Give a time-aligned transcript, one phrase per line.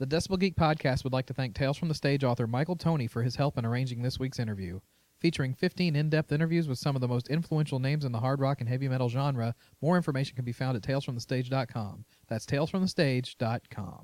[0.00, 3.08] The Decibel Geek podcast would like to thank Tales from the Stage author Michael Toney
[3.08, 4.78] for his help in arranging this week's interview.
[5.20, 8.38] Featuring 15 in depth interviews with some of the most influential names in the hard
[8.38, 12.04] rock and heavy metal genre, more information can be found at talesfromthestage.com.
[12.28, 14.02] That's talesfromthestage.com.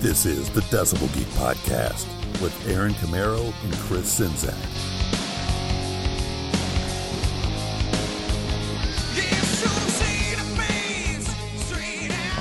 [0.00, 4.52] This is the Decibel Geek Podcast with Aaron Camaro and Chris Czynszak.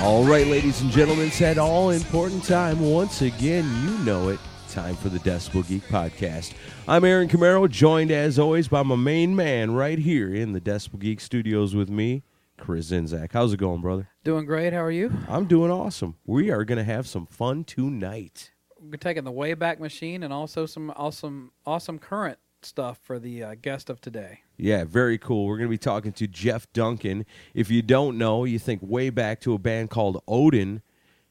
[0.02, 2.80] All right, ladies and gentlemen, it's that all important time.
[2.80, 4.40] Once again, you know it.
[4.68, 6.54] Time for the Decibel Geek Podcast.
[6.88, 10.98] I'm Aaron Camaro, joined as always by my main man right here in the Decibel
[10.98, 12.24] Geek studios with me,
[12.58, 13.32] Chris Czynszak.
[13.34, 14.10] How's it going, brother?
[14.24, 14.74] Doing great.
[14.74, 15.12] How are you?
[15.30, 16.16] I'm doing awesome.
[16.26, 18.54] We are going to have some fun tonight.
[18.82, 23.56] We're taking the Wayback Machine and also some awesome, awesome current stuff for the uh,
[23.62, 24.42] guest of today.
[24.58, 25.46] Yeah, very cool.
[25.46, 27.26] We're going to be talking to Jeff Duncan.
[27.54, 30.82] If you don't know, you think way back to a band called Odin.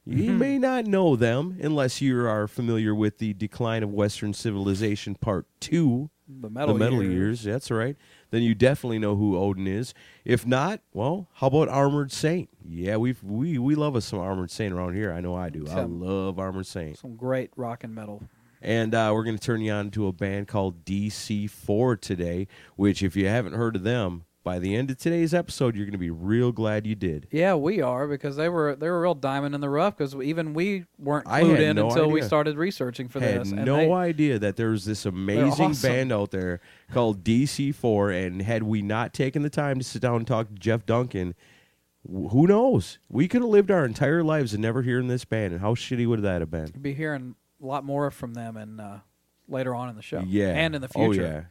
[0.06, 5.14] You may not know them unless you are familiar with the Decline of Western Civilization
[5.14, 6.10] Part 2.
[6.40, 7.14] The metal, the Metal Years.
[7.14, 7.44] Years.
[7.44, 7.96] That's right.
[8.30, 9.92] Then you definitely know who Odin is.
[10.24, 12.48] If not, well, how about Armored Saint?
[12.64, 15.12] Yeah, we we we love us some Armored Saint around here.
[15.12, 15.66] I know I do.
[15.68, 16.98] I love Armored Saint.
[16.98, 18.22] Some great rock and metal.
[18.62, 22.46] And uh, we're going to turn you on to a band called DC4 today,
[22.76, 25.92] which, if you haven't heard of them, by the end of today's episode, you're going
[25.92, 27.26] to be real glad you did.
[27.30, 30.54] Yeah, we are because they were they were real diamond in the rough because even
[30.54, 33.52] we weren't clued in no until we started researching for had this.
[33.52, 35.90] and no they- idea that there was this amazing awesome.
[35.90, 36.60] band out there
[36.92, 40.54] called DC4, and had we not taken the time to sit down and talk to
[40.54, 41.34] Jeff Duncan,
[42.08, 42.98] who knows?
[43.10, 46.06] We could have lived our entire lives and never hearing this band, and how shitty
[46.06, 46.70] would that have been?
[46.74, 48.96] You'll be hearing a lot more from them and uh,
[49.48, 50.22] later on in the show.
[50.26, 51.22] Yeah, and in the Oh, future.
[51.22, 51.42] yeah.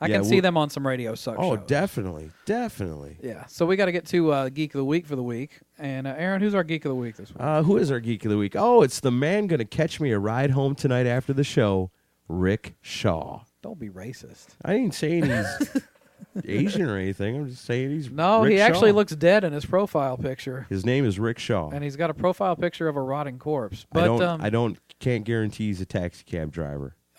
[0.00, 1.66] I Yeah, can see them on some radio suck Oh, shows.
[1.66, 3.16] definitely, definitely.
[3.22, 5.60] Yeah, so we got to get to uh, Geek of the Week for the week.
[5.78, 7.38] And uh, Aaron, who's our Geek of the Week this week?
[7.40, 8.54] Uh, who is our geek of the week?
[8.56, 11.90] Oh, it's the man going to catch me a ride home tonight after the show,
[12.28, 13.42] Rick Shaw.
[13.62, 14.48] Don't be racist.
[14.64, 15.82] I ain't saying he's
[16.44, 17.36] Asian or anything.
[17.36, 18.96] I'm just saying he's No, Rick he actually Shaw.
[18.96, 21.70] looks dead in his profile picture, His name is Rick Shaw.
[21.70, 23.86] and he's got a profile picture of a rotting corpse.
[23.92, 24.22] But I don't.
[24.22, 24.78] um, I don't.
[25.00, 26.96] Can't guarantee he's a taxi cab driver.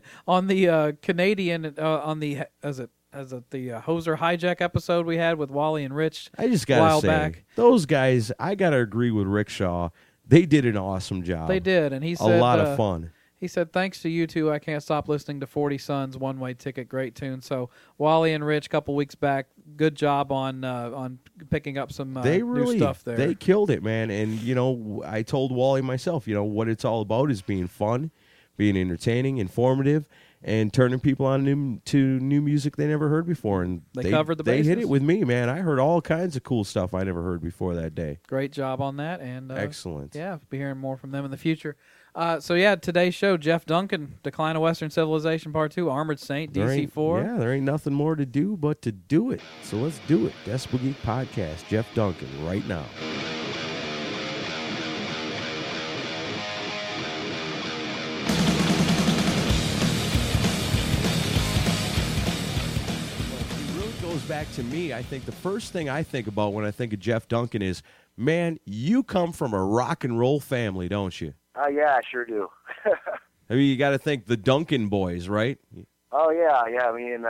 [0.26, 4.60] on, the uh, Canadian uh, on the as it as it the uh, Hoser hijack
[4.60, 6.30] episode we had with Wally and Rich.
[6.38, 7.44] I just gotta while say, back.
[7.56, 8.32] those guys.
[8.38, 9.90] I gotta agree with Rickshaw.
[10.26, 11.48] They did an awesome job.
[11.48, 13.12] They did, and he said a lot uh, of fun.
[13.42, 16.54] He said, "Thanks to you two, I can't stop listening to Forty Sons, One Way
[16.54, 20.92] Ticket, great tune." So Wally and Rich, a couple weeks back, good job on uh,
[20.94, 21.18] on
[21.50, 23.16] picking up some uh, they new really stuff there.
[23.16, 24.10] they killed it, man.
[24.12, 27.66] And you know, I told Wally myself, you know, what it's all about is being
[27.66, 28.12] fun,
[28.56, 30.06] being entertaining, informative,
[30.44, 33.62] and turning people on new, to new music they never heard before.
[33.62, 35.48] And They covered the They hit it with me, man.
[35.48, 38.18] I heard all kinds of cool stuff I never heard before that day.
[38.26, 40.14] great job on that, and uh, Excellent.
[40.14, 41.76] Yeah, be hearing more from them in the future.
[42.14, 46.52] Uh, so yeah, today's show: Jeff Duncan, Decline of Western Civilization Part Two, Armored Saint,
[46.52, 47.22] DC Four.
[47.22, 49.40] Yeah, there ain't nothing more to do but to do it.
[49.62, 50.34] So let's do it.
[50.44, 52.84] Decibel Geek Podcast, Jeff Duncan, right now.
[64.42, 64.92] Back to me.
[64.92, 67.80] I think the first thing I think about when I think of Jeff Duncan is,
[68.16, 71.34] man, you come from a rock and roll family, don't you?
[71.54, 72.48] Uh, yeah, I sure do.
[73.50, 75.58] I mean, you got to think the Duncan boys, right?
[76.10, 76.88] oh yeah, yeah.
[76.88, 77.28] I mean, uh,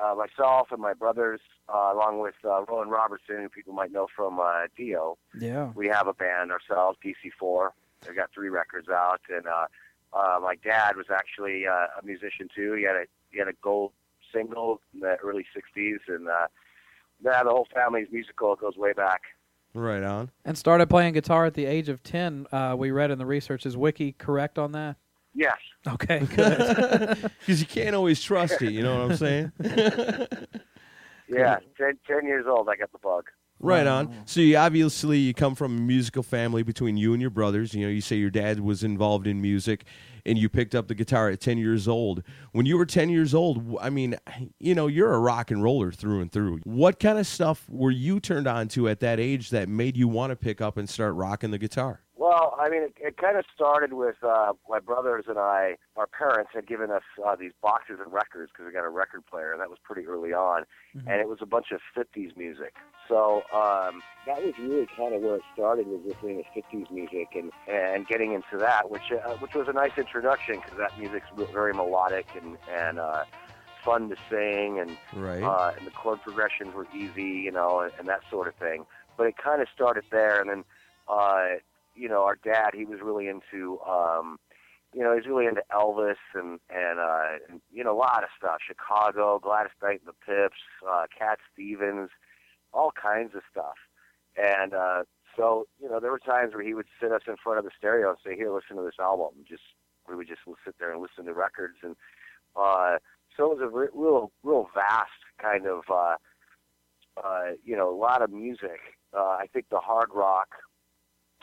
[0.00, 4.06] uh, myself and my brothers, uh, along with uh, Rowan Robertson, who people might know
[4.14, 5.72] from uh, Dio, Yeah.
[5.74, 7.70] we have a band ourselves, DC4.
[8.06, 9.66] We've got three records out, and uh,
[10.16, 12.74] uh, my dad was actually uh, a musician too.
[12.74, 13.90] He had a he had a gold
[14.34, 16.46] single in the early '60s, and uh,
[17.24, 18.52] yeah, the whole family's musical.
[18.54, 19.22] It goes way back.
[19.74, 20.30] Right on.
[20.44, 22.46] And started playing guitar at the age of 10.
[22.52, 23.66] Uh, we read in the research.
[23.66, 24.96] Is Wiki correct on that?
[25.34, 25.56] Yes.
[25.88, 27.30] Okay, good.
[27.40, 28.70] Because you can't always trust it.
[28.70, 29.52] You know what I'm saying?
[31.28, 31.58] Yeah.
[31.76, 33.24] Ten, 10 years old, I got the bug.
[33.64, 34.14] Right on.
[34.26, 37.74] So you obviously you come from a musical family between you and your brothers.
[37.74, 39.84] You know, you say your dad was involved in music,
[40.26, 42.22] and you picked up the guitar at ten years old.
[42.52, 44.16] When you were ten years old, I mean,
[44.60, 46.60] you know, you're a rock and roller through and through.
[46.64, 50.08] What kind of stuff were you turned on to at that age that made you
[50.08, 52.03] want to pick up and start rocking the guitar?
[52.16, 55.76] Well, I mean, it, it kind of started with uh, my brothers and I.
[55.96, 59.26] Our parents had given us uh, these boxes of records because we got a record
[59.26, 60.64] player, and that was pretty early on.
[61.08, 62.74] And it was a bunch of '50s music.
[63.08, 67.34] So um, that was really kind of where it started, was listening to '50s music
[67.34, 71.26] and and getting into that, which uh, which was a nice introduction because that music's
[71.52, 73.24] very melodic and and uh,
[73.84, 75.42] fun to sing, and Right.
[75.42, 78.86] uh, and the chord progressions were easy, you know, and, and that sort of thing.
[79.16, 80.64] But it kind of started there, and then,
[81.08, 81.46] uh,
[81.94, 84.38] you know, our dad, he was really into, um,
[84.94, 88.28] you know, he's really into Elvis and and, uh, and you know a lot of
[88.38, 92.10] stuff, Chicago, Gladys Knight and the Pips, uh, Cat Stevens,
[92.72, 93.74] all kinds of stuff.
[94.36, 95.02] And uh,
[95.36, 97.70] so, you know, there were times where he would sit us in front of the
[97.76, 99.62] stereo and say, "Here, listen to this album." Just
[100.08, 101.96] we would just sit there and listen to records, and
[102.56, 102.98] uh,
[103.36, 106.16] so it was a re- real, real vast kind of, uh,
[107.22, 108.80] uh, you know, a lot of music.
[109.16, 110.48] Uh, I think the hard rock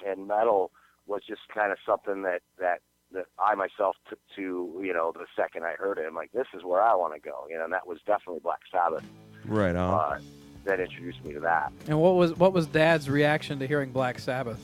[0.08, 0.72] and metal
[1.08, 2.82] was just kind of something that that
[3.14, 6.48] that I myself took to, you know, the second I heard it, I'm like, this
[6.54, 9.04] is where I want to go, you know, and that was definitely Black Sabbath
[9.44, 10.14] Right on.
[10.14, 10.20] uh,
[10.64, 11.74] that introduced me to that.
[11.88, 14.60] and what was what was Dad's reaction to hearing Black Sabbath?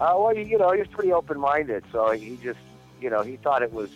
[0.00, 2.58] Uh, well, you, you know, he was pretty open-minded, so he just,
[3.00, 3.90] you know, he thought it was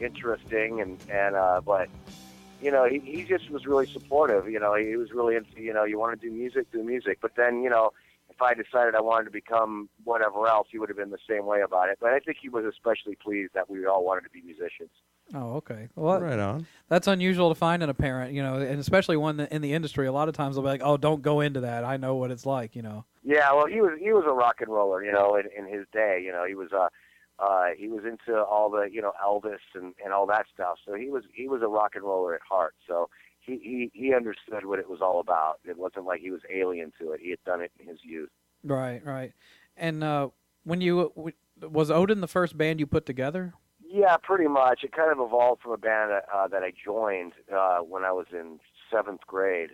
[0.00, 1.88] interesting, and and uh, but,
[2.60, 4.48] you know, he he just was really supportive.
[4.48, 7.18] You know, he was really into, you know, you want to do music, do music.
[7.20, 7.92] But then, you know,
[8.38, 11.44] if I decided I wanted to become whatever else, he would have been the same
[11.44, 11.98] way about it.
[12.00, 14.90] But I think he was especially pleased that we all wanted to be musicians.
[15.34, 15.88] Oh, okay.
[15.94, 16.66] Well, right on.
[16.88, 19.74] that's unusual to find in a parent, you know, and especially one that in the
[19.74, 20.06] industry.
[20.06, 21.84] A lot of times they'll be like, "Oh, don't go into that.
[21.84, 23.04] I know what it's like," you know.
[23.22, 25.84] Yeah, well, he was he was a rock and roller, you know, in, in his
[25.92, 26.22] day.
[26.24, 26.88] You know, he was uh,
[27.38, 30.78] uh, he was into all the you know Elvis and and all that stuff.
[30.86, 32.74] So he was he was a rock and roller at heart.
[32.86, 33.10] So
[33.48, 35.60] he he he understood what it was all about.
[35.64, 37.20] It wasn't like he was alien to it.
[37.22, 38.30] He had done it in his youth.
[38.62, 39.32] Right, right.
[39.76, 40.28] And uh,
[40.64, 41.12] when you
[41.60, 43.54] was Odin the first band you put together?
[43.90, 44.84] Yeah, pretty much.
[44.84, 48.26] It kind of evolved from a band uh, that I joined uh, when I was
[48.32, 48.60] in
[48.92, 49.70] seventh grade,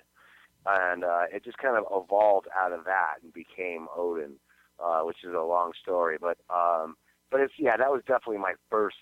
[0.66, 4.34] and uh, it just kind of evolved out of that and became Odin,
[4.82, 6.16] uh, which is a long story.
[6.20, 6.96] But um,
[7.30, 8.96] but it's yeah, that was definitely my first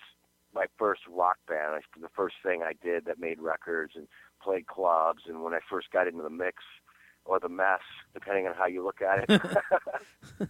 [0.53, 1.81] my first rock band.
[1.99, 4.07] The first thing I did that made records and
[4.43, 6.63] played clubs, and when I first got into the mix
[7.25, 7.79] or the mess,
[8.13, 9.41] depending on how you look at it.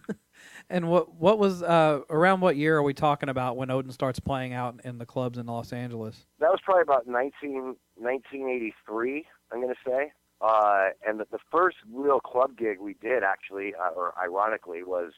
[0.70, 4.18] And what what was uh, around what year are we talking about when Odin starts
[4.18, 6.26] playing out in the clubs in Los Angeles?
[6.40, 10.12] that was probably about 19, 1983, I'm going to say.
[10.40, 15.12] Uh, and the, the first real club gig we did, actually, uh, or ironically, was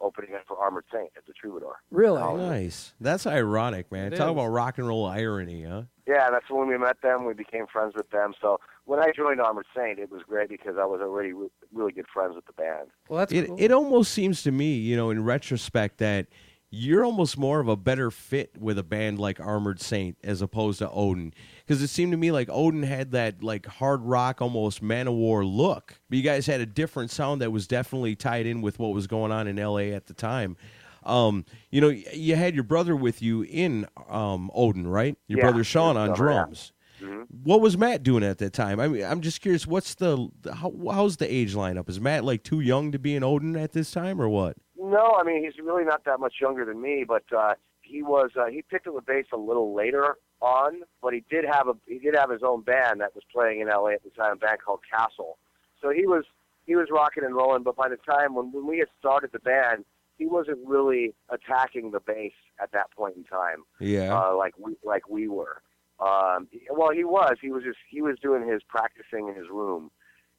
[0.00, 1.76] opening up for Armored Saint at the Troubadour.
[1.90, 2.20] Really?
[2.22, 2.36] Oh.
[2.36, 2.94] Nice.
[3.00, 4.12] That's ironic, man.
[4.12, 4.32] It Talk is.
[4.32, 5.82] about rock and roll irony, huh?
[6.06, 7.24] Yeah, that's when we met them.
[7.26, 8.32] We became friends with them.
[8.40, 11.92] So when I joined Armored Saint, it was great because I was already re- really
[11.92, 12.88] good friends with the band.
[13.08, 13.56] Well, that's It cool.
[13.58, 16.26] it almost seems to me, you know, in retrospect, that
[16.70, 20.78] you're almost more of a better fit with a band like Armored Saint as opposed
[20.80, 21.32] to Odin,
[21.66, 26.00] because it seemed to me like Odin had that like hard rock, almost Manowar look.
[26.08, 29.06] But you guys had a different sound that was definitely tied in with what was
[29.06, 29.92] going on in L.A.
[29.94, 30.56] at the time.
[31.04, 35.16] Um, you know, you had your brother with you in um, Odin, right?
[35.26, 36.44] Your Yeah, brother Sean on his brother, yeah.
[36.44, 36.72] drums.
[37.00, 38.78] hmm What was Matt doing at that time?
[38.80, 39.66] I mean, I'm just curious.
[39.66, 41.88] What's the how, how's the age lineup?
[41.88, 44.56] Is Matt like too young to be in Odin at this time, or what?
[44.90, 48.30] No, I mean he's really not that much younger than me, but uh, he was
[48.40, 51.74] uh, he picked up the bass a little later on, but he did have a
[51.86, 54.36] he did have his own band that was playing in LA at the time, a
[54.36, 55.38] band called Castle.
[55.82, 56.24] So he was
[56.66, 59.38] he was rocking and rolling, but by the time when, when we had started the
[59.38, 59.84] band,
[60.16, 64.18] he wasn't really attacking the bass at that point in time, Yeah.
[64.18, 65.62] uh, like we like we were.
[66.00, 67.36] Um, well, he was.
[67.40, 69.90] He was just he was doing his practicing in his room,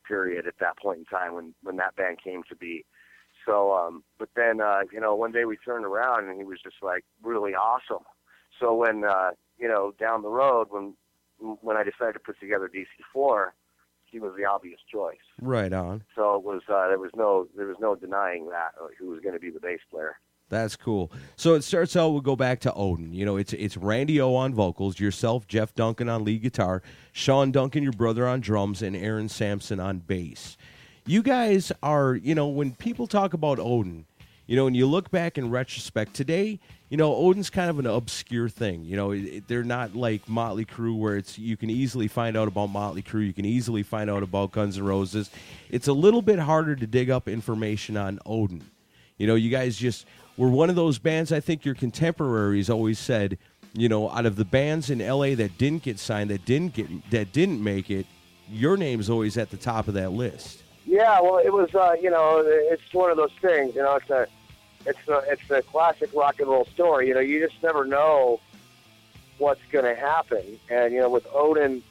[0.07, 0.47] period.
[0.47, 2.85] At that point in time, when when that band came to be.
[3.45, 6.59] So, um, but then uh, you know, one day we turned around and he was
[6.61, 8.03] just like really awesome.
[8.59, 10.95] So when uh, you know down the road when
[11.61, 13.51] when I decided to put together DC4,
[14.05, 15.17] he was the obvious choice.
[15.41, 16.03] right on.
[16.15, 19.19] So it was uh, there was no there was no denying that uh, who was
[19.21, 20.17] going to be the bass player.
[20.49, 21.11] That's cool.
[21.35, 22.09] So it starts out.
[22.09, 23.13] We'll go back to Odin.
[23.13, 26.81] You know, it's it's Randy O on vocals, yourself, Jeff Duncan on lead guitar,
[27.11, 30.57] Sean Duncan, your brother on drums, and Aaron Sampson on bass.
[31.09, 34.05] You guys are, you know, when people talk about Odin,
[34.45, 37.87] you know, when you look back in retrospect today, you know, Odin's kind of an
[37.87, 38.83] obscure thing.
[38.83, 42.67] You know, they're not like Motley Crue where it's you can easily find out about
[42.67, 45.31] Motley Crue, you can easily find out about Guns N' Roses.
[45.71, 48.61] It's a little bit harder to dig up information on Odin.
[49.17, 50.05] You know, you guys just
[50.37, 51.31] were one of those bands.
[51.31, 53.39] I think your contemporaries always said,
[53.73, 57.09] you know, out of the bands in LA that didn't get signed, that didn't get,
[57.09, 58.05] that didn't make it,
[58.47, 60.61] your name's always at the top of that list.
[60.89, 63.75] Yeah, well, it was, uh, you know, it's one of those things.
[63.75, 64.27] You know, it's a,
[64.87, 67.07] it's a, it's a classic rock and roll story.
[67.07, 68.39] You know, you just never know
[69.37, 70.59] what's going to happen.
[70.69, 71.83] And you know, with Odin,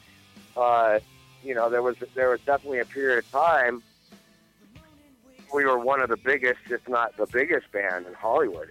[0.57, 0.99] uh,
[1.43, 3.81] you know, there was there was definitely a period of time
[5.53, 8.69] we were one of the biggest, if not the biggest band in Hollywood.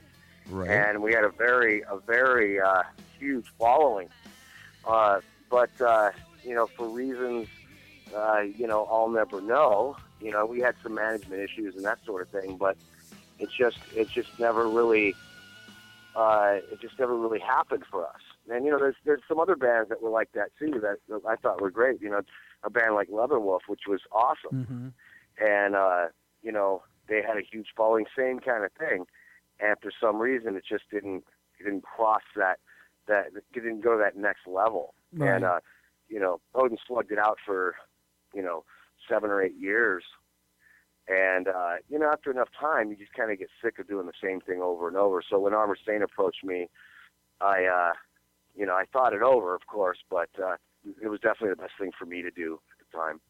[0.48, 0.70] Right.
[0.70, 2.82] And we had a very, a very uh,
[3.18, 4.08] huge following.
[4.86, 5.20] Uh,
[5.50, 6.10] but, uh,
[6.44, 7.48] you know, for reasons,
[8.14, 11.98] uh, you know, I'll never know, you know, we had some management issues and that
[12.04, 12.76] sort of thing, but
[13.38, 15.14] it just, it just never really,
[16.16, 18.20] uh, it just never really happened for us.
[18.50, 21.20] And, you know, there's, there's some other bands that were like that too that, that
[21.28, 22.00] I thought were great.
[22.00, 22.22] You know,
[22.64, 24.66] a band like Leatherwolf, which was awesome.
[24.66, 25.44] Mm-hmm.
[25.44, 26.06] And, uh,
[26.42, 29.04] you know, they had a huge following, same kind of thing.
[29.60, 31.24] And for some reason, it just didn't
[31.58, 32.58] it didn't cross that
[33.06, 34.94] that it didn't go to that next level.
[35.12, 35.34] Right.
[35.34, 35.60] And uh,
[36.08, 37.74] you know, Odin slugged it out for
[38.34, 38.64] you know
[39.08, 40.04] seven or eight years.
[41.08, 44.06] And uh, you know, after enough time, you just kind of get sick of doing
[44.06, 45.22] the same thing over and over.
[45.28, 46.68] So when Armored Saint approached me,
[47.40, 47.92] I, uh,
[48.54, 50.56] you know, I thought it over, of course, but uh,
[51.02, 53.20] it was definitely the best thing for me to do at the time.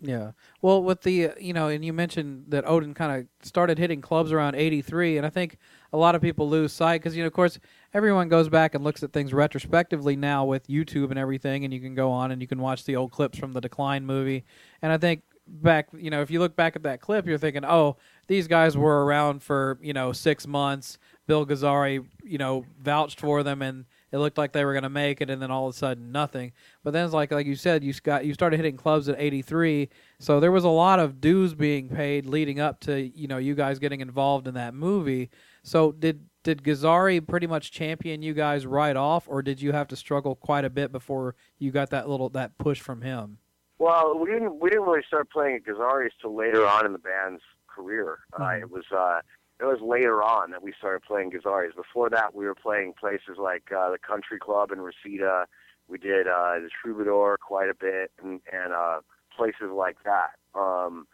[0.00, 0.32] Yeah.
[0.60, 4.00] Well, with the uh, you know, and you mentioned that Odin kind of started hitting
[4.00, 5.56] clubs around '83, and I think
[5.94, 7.60] a lot of people lose sight because you know, of course,
[7.94, 11.78] everyone goes back and looks at things retrospectively now with YouTube and everything, and you
[11.78, 14.44] can go on and you can watch the old clips from the Decline movie,
[14.82, 17.64] and I think back, you know, if you look back at that clip, you're thinking,
[17.64, 17.96] oh,
[18.26, 20.98] these guys were around for you know six months.
[21.28, 23.84] Bill Gazzari, you know, vouched for them, and
[24.14, 26.12] it looked like they were going to make it, and then all of a sudden
[26.12, 26.52] nothing.
[26.84, 29.88] But then it's like like you said, you got you started hitting clubs at '83,
[30.20, 33.56] so there was a lot of dues being paid leading up to you know you
[33.56, 35.30] guys getting involved in that movie.
[35.64, 39.88] So did did Gazzari pretty much champion you guys right off, or did you have
[39.88, 43.38] to struggle quite a bit before you got that little that push from him?
[43.80, 46.98] Well, we didn't we didn't really start playing at Gazzari's till later on in the
[47.00, 48.18] band's career.
[48.32, 48.60] Uh, Mhm.
[48.60, 49.20] it was uh,
[49.64, 51.74] it was later on that we started playing Gazzari's.
[51.74, 55.46] Before that, we were playing places like uh, the Country Club in Reseda.
[55.88, 59.00] We did uh, the Troubadour quite a bit, and, and uh,
[59.36, 60.30] places like that.
[60.58, 61.06] Um,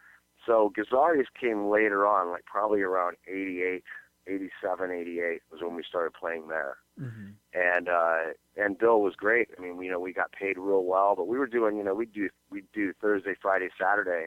[0.47, 3.83] so Gazzari's came later on, like probably around 88,
[4.27, 7.31] 87, 88 was when we started playing there Mm-hmm.
[7.55, 8.19] and uh
[8.57, 9.49] and Bill was great.
[9.57, 11.95] I mean, you know, we got paid real well, but we were doing, you know,
[11.95, 14.27] we do we do Thursday, Friday, Saturday,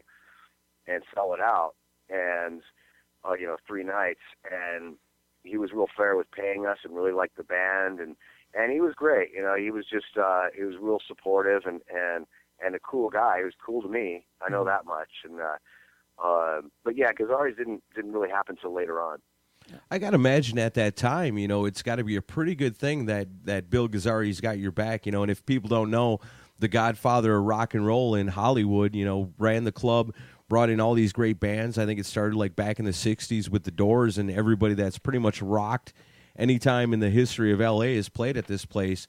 [0.87, 1.73] and sell it out,
[2.09, 2.61] and
[3.27, 4.95] uh, you know, three nights, and
[5.43, 8.15] he was real fair with paying us, and really liked the band, and
[8.53, 9.29] and he was great.
[9.35, 12.25] You know, he was just uh he was real supportive and and
[12.63, 13.39] and a cool guy.
[13.39, 14.25] He was cool to me.
[14.45, 15.57] I know that much, and uh,
[16.23, 19.19] uh, but yeah, Gazzari's didn't didn't really happen till later on.
[19.89, 22.53] I got to imagine at that time, you know, it's got to be a pretty
[22.53, 25.23] good thing that that Bill Gazzari's got your back, you know.
[25.23, 26.19] And if people don't know,
[26.59, 30.13] the Godfather of rock and roll in Hollywood, you know, ran the club,
[30.49, 31.77] brought in all these great bands.
[31.77, 34.97] I think it started like back in the '60s with the Doors and everybody that's
[34.97, 35.93] pretty much rocked
[36.37, 39.07] any time in the history of LA has played at this place.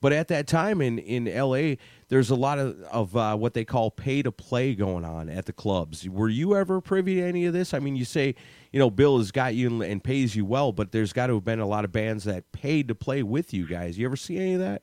[0.00, 1.76] But at that time in, in LA,
[2.08, 5.46] there's a lot of, of uh, what they call pay to play going on at
[5.46, 6.08] the clubs.
[6.08, 7.72] Were you ever privy to any of this?
[7.72, 8.34] I mean, you say,
[8.72, 11.44] you know, Bill has got you and, pays you well, but there's got to have
[11.44, 13.98] been a lot of bands that paid to play with you guys.
[13.98, 14.82] You ever see any of that?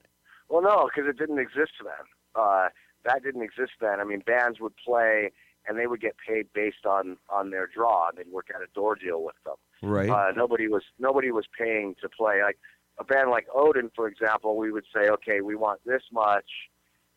[0.50, 1.94] Well, no, because it didn't exist then.
[2.36, 2.70] Uh,
[3.06, 4.00] that didn't exist then.
[4.00, 5.32] I mean, bands would play
[5.68, 8.10] and they would get paid based on on their draw.
[8.10, 9.56] And they'd work out a door deal with them.
[9.82, 10.10] Right.
[10.10, 12.42] Uh, nobody was nobody was paying to play.
[12.44, 12.58] Like
[13.00, 16.46] a band like Odin, for example, we would say, okay, we want this much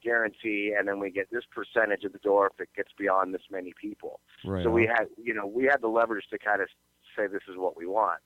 [0.02, 3.42] guarantee, and then we get this percentage of the door if it gets beyond this
[3.50, 4.20] many people.
[4.44, 4.62] right.
[4.62, 6.68] So we had, you know, we had the leverage to kind of
[7.16, 8.20] say this is what we want.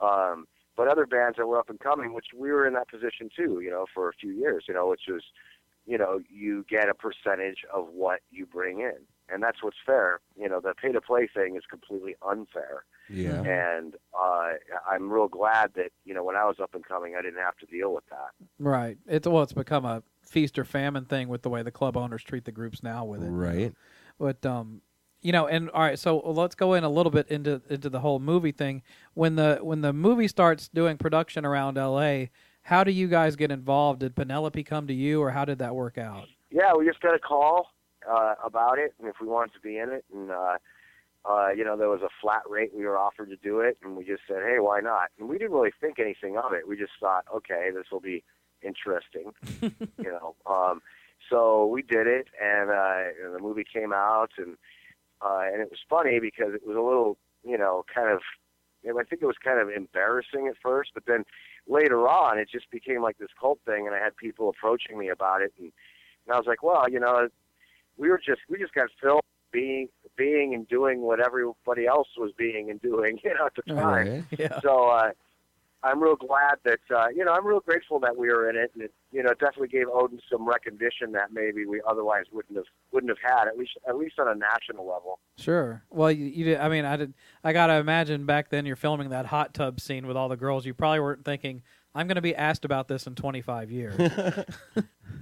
[0.00, 0.46] Um,
[0.76, 3.60] but other bands that were up and coming, which we were in that position too,
[3.62, 5.22] you know, for a few years, you know, which was,
[5.86, 10.20] you know, you get a percentage of what you bring in, and that's what's fair.
[10.36, 13.42] You know, the pay to play thing is completely unfair, yeah.
[13.42, 14.52] and uh,
[14.88, 17.56] I'm real glad that you know when I was up and coming, I didn't have
[17.58, 18.30] to deal with that.
[18.58, 18.98] Right.
[19.06, 22.22] It's well, it's become a feast or famine thing with the way the club owners
[22.22, 23.28] treat the groups now with it.
[23.28, 23.74] Right.
[24.18, 24.80] But um,
[25.22, 28.00] you know, and all right, so let's go in a little bit into into the
[28.00, 28.82] whole movie thing.
[29.14, 32.30] When the when the movie starts doing production around L.A.,
[32.62, 34.00] how do you guys get involved?
[34.00, 36.26] Did Penelope come to you, or how did that work out?
[36.50, 37.68] Yeah, we just got a call
[38.10, 40.58] uh, about it, and if we wanted to be in it, and uh,
[41.28, 43.96] uh, you know, there was a flat rate we were offered to do it, and
[43.96, 45.10] we just said, hey, why not?
[45.18, 46.68] And we didn't really think anything of it.
[46.68, 48.22] We just thought, okay, this will be
[48.62, 50.36] interesting, you know.
[50.46, 50.82] Um,
[51.28, 54.56] so we did it, and, uh, and the movie came out, and
[55.22, 58.20] uh, and it was funny because it was a little, you know, kind of.
[58.86, 61.24] I think it was kind of embarrassing at first, but then
[61.66, 65.08] later on, it just became like this cult thing, and I had people approaching me
[65.08, 65.72] about it, and,
[66.24, 67.28] and I was like, well, you know,
[67.96, 69.22] we were just we just got filmed
[69.52, 73.74] being being and doing what everybody else was being and doing, you know, at the
[73.74, 74.08] time.
[74.08, 74.24] Right.
[74.38, 74.60] Yeah.
[74.60, 75.10] So uh,
[75.82, 78.70] I'm real glad that uh, you know I'm real grateful that we were in it,
[78.74, 82.56] and it you know it definitely gave Odin some recognition that maybe we otherwise wouldn't
[82.56, 85.20] have wouldn't have had at least at least on a national level.
[85.36, 85.84] Sure.
[85.90, 86.58] Well, you, you did.
[86.58, 87.14] I mean, I did.
[87.44, 90.66] I gotta imagine back then you're filming that hot tub scene with all the girls.
[90.66, 91.62] You probably weren't thinking,
[91.96, 93.96] "I'm going to be asked about this in 25 years."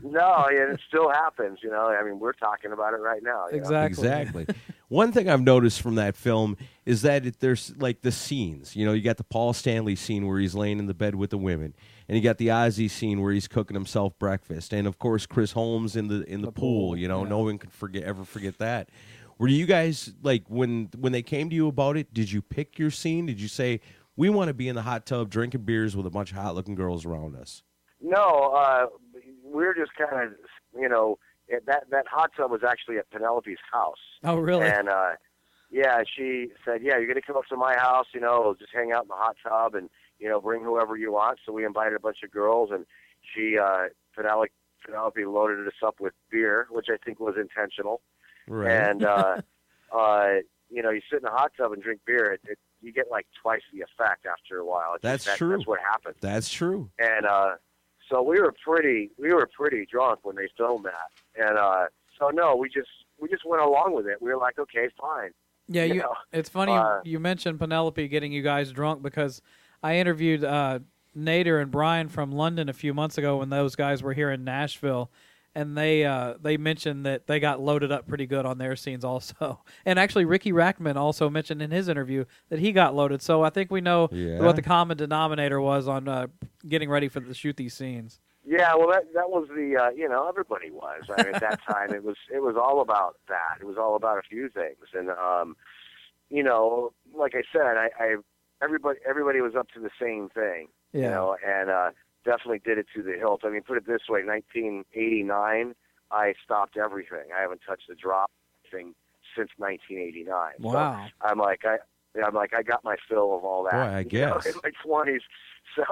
[0.02, 1.60] No, and it still happens.
[1.62, 3.46] You know, I mean, we're talking about it right now.
[3.46, 3.58] you know?
[3.58, 4.08] exactly.
[4.42, 4.46] Exactly.
[4.88, 8.76] One thing I've noticed from that film is that it, there's like the scenes.
[8.76, 11.30] You know, you got the Paul Stanley scene where he's laying in the bed with
[11.30, 11.74] the women,
[12.06, 15.52] and you got the Ozzy scene where he's cooking himself breakfast, and of course Chris
[15.52, 16.88] Holmes in the in the, The pool.
[16.90, 17.30] pool, You know, yeah.
[17.30, 18.90] no one can forget ever forget that.
[19.38, 22.12] Were you guys like when when they came to you about it?
[22.12, 23.24] Did you pick your scene?
[23.24, 23.80] Did you say
[24.16, 26.54] we want to be in the hot tub drinking beers with a bunch of hot
[26.54, 27.62] looking girls around us?
[28.00, 28.86] No, uh,
[29.42, 30.32] we're just kind of
[30.78, 31.18] you know
[31.66, 33.98] that that hot tub was actually at Penelope's house.
[34.22, 34.66] Oh, really?
[34.66, 35.12] And uh,
[35.70, 38.06] yeah, she said, "Yeah, you're gonna come up to my house.
[38.14, 40.96] You know, we'll just hang out in the hot tub, and you know, bring whoever
[40.96, 42.86] you want." So we invited a bunch of girls, and
[43.34, 44.52] she uh, Penelope,
[44.84, 48.02] Penelope loaded us up with beer, which I think was intentional.
[48.46, 48.70] Right.
[48.70, 49.40] And uh,
[49.92, 50.26] uh,
[50.70, 53.06] you know, you sit in a hot tub and drink beer, it, it, you get
[53.10, 54.94] like twice the effect after a while.
[54.94, 55.56] It's That's just, that, true.
[55.56, 56.16] That's what happens.
[56.20, 56.90] That's true.
[56.98, 57.54] And uh,
[58.10, 61.42] so we were pretty, we were pretty drunk when they filmed that.
[61.42, 61.86] And uh,
[62.18, 62.88] so no, we just
[63.18, 64.20] we just went along with it.
[64.20, 65.30] We were like, okay, fine.
[65.68, 66.00] Yeah, you you.
[66.00, 69.40] know, it's funny uh, you mentioned Penelope getting you guys drunk because
[69.82, 70.80] I interviewed uh,
[71.14, 74.44] Nadir and Brian from London a few months ago when those guys were here in
[74.44, 75.10] Nashville,
[75.54, 79.04] and they uh, they mentioned that they got loaded up pretty good on their scenes
[79.04, 79.60] also.
[79.86, 83.22] And actually, Riki Rachtman also mentioned in his interview that he got loaded.
[83.22, 84.40] So I think we know Yeah.
[84.40, 86.26] what the common denominator was on uh,
[86.68, 88.20] getting ready for the shoot these scenes.
[88.46, 91.02] Yeah, well, that that was the uh, you know everybody was.
[91.16, 93.56] I mean, at that time, it was it was all about that.
[93.60, 95.56] It was all about a few things, and um,
[96.30, 98.16] you know, like I said, I, I
[98.62, 100.68] everybody everybody was up to the same thing.
[100.92, 101.02] Yeah.
[101.02, 101.90] You know, and uh,
[102.24, 103.42] definitely did it to the hilt.
[103.44, 105.74] I mean, put it this way: 1989,
[106.10, 107.30] I stopped everything.
[107.36, 108.30] I haven't touched a drop
[108.70, 108.94] thing
[109.36, 110.52] since 1989.
[110.62, 111.06] So Wow.
[111.20, 111.78] I'm like I.
[112.24, 113.72] I'm like I got my fill of all that.
[113.72, 114.46] Boy, I you know, guess.
[114.46, 115.22] in my twenties,
[115.74, 115.82] so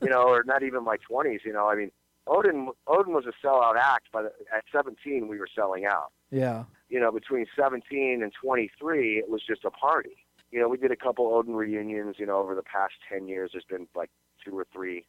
[0.00, 1.40] you know, or not even my twenties.
[1.44, 1.90] You know, I mean,
[2.28, 6.12] Odin Odin was a sellout act, but at 17 we were selling out.
[6.30, 6.64] Yeah.
[6.88, 10.16] You know, between 17 and 23, it was just a party.
[10.52, 12.16] You know, we did a couple Odin reunions.
[12.20, 14.10] You know, over the past 10 years, there's been like
[14.44, 15.04] two or three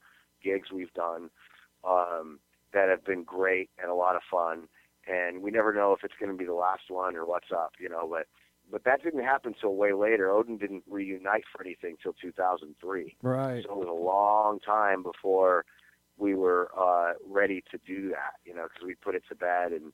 [0.46, 1.30] gigs we've done
[1.84, 2.40] um,
[2.74, 4.68] that have been great and a lot of fun.
[5.08, 7.74] And we never know if it's going to be the last one or what's up.
[7.80, 8.28] You know, but
[8.72, 10.32] but that didn't happen till way later.
[10.32, 13.16] Odin didn't reunite for anything till 2003.
[13.22, 13.64] Right.
[13.64, 15.66] So it was a long time before
[16.18, 19.74] we were uh, ready to do that, you know, because we put it to bed,
[19.74, 19.92] and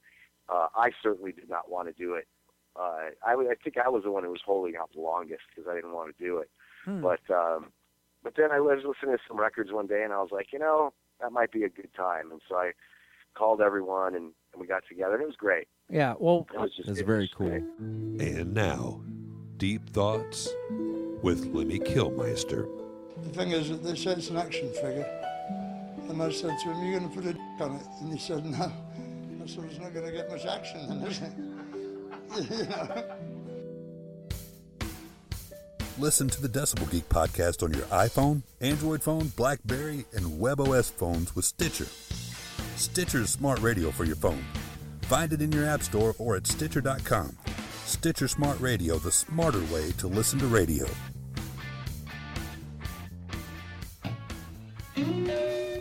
[0.50, 2.28] uh, I certainly did not want to do it.
[2.76, 5.70] Uh, I, I think I was the one who was holding out the longest because
[5.70, 6.50] I didn't want to do it.
[6.86, 7.02] Hmm.
[7.02, 7.72] But um,
[8.24, 10.60] but then I was listening to some records one day, and I was like, you
[10.60, 12.72] know, that might be a good time, and so I
[13.36, 15.68] called everyone, and, and we got together, and it was great.
[15.90, 16.16] Yeah.
[16.20, 17.50] Well, It was just That's it very was cool.
[17.50, 17.64] great.
[17.80, 19.02] And now,
[19.58, 20.50] Deep Thoughts
[21.22, 22.68] with Lemmy Kilmister.
[23.24, 25.06] The thing is they said it's an action figure.
[26.10, 27.84] And I said to him, you're going to put a dick on it?
[28.02, 28.72] And he said, no.
[29.44, 31.32] I said, it's not going to get much action then, is it?
[32.60, 33.04] you know?
[36.02, 41.36] Listen to the Decibel Geek podcast on your iPhone, Android phone, Blackberry, and WebOS phones
[41.36, 41.86] with Stitcher.
[42.76, 44.44] Stitcher's smart radio for your phone.
[45.04, 47.38] Find it in your app store or at Stitcher.com.
[47.86, 50.88] Stitcher Smart Radio, the smarter way to listen to radio.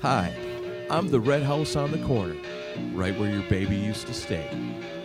[0.02, 0.36] Hi,
[0.90, 2.36] I'm the Red House on the corner,
[2.92, 4.50] right where your baby used to stay,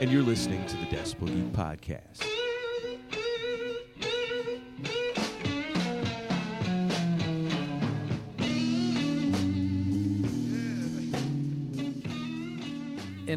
[0.01, 2.35] and you're listening to the Decibel Geek podcast.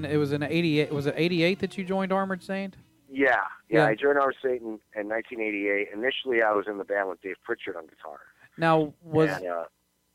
[0.05, 0.93] In it was in '88.
[0.93, 2.77] Was it '88 that you joined Armored Saint?
[3.11, 3.37] Yeah,
[3.69, 3.79] yeah.
[3.79, 3.87] Yeah.
[3.87, 5.89] I joined Armored Saint in 1988.
[5.93, 8.19] Initially, I was in the band with Dave Prichard on guitar.
[8.57, 9.65] Now was and, uh,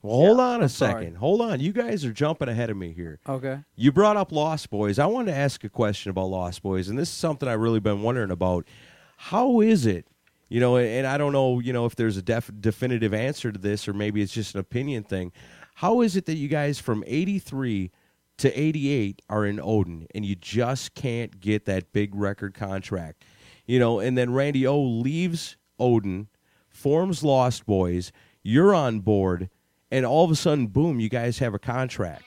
[0.02, 1.04] Well, hold on a sorry.
[1.06, 1.16] second.
[1.18, 1.60] Hold on.
[1.60, 3.20] You guys are jumping ahead of me here.
[3.28, 3.60] okay.
[3.76, 5.00] You brought up Lost Boys.
[5.00, 7.80] I wanted to ask a question about Lost Boys, and this is something I've really
[7.80, 8.66] been wondering about.
[9.18, 10.06] How is it,
[10.50, 13.58] you know, and I don't know, you know, if there's a def- definitive answer to
[13.60, 15.32] this, or maybe it's just an opinion thing.
[15.76, 17.92] How is it that you guys from '83
[18.38, 23.24] to '88 are in Odin, and you just can't get that big record contract,
[23.66, 24.00] you know?
[24.00, 26.28] And then Randy O leaves Odin,
[26.70, 28.12] forms Lost Boys.
[28.42, 29.50] You're on board,
[29.92, 32.24] and all of a sudden, boom, you guys have a contract.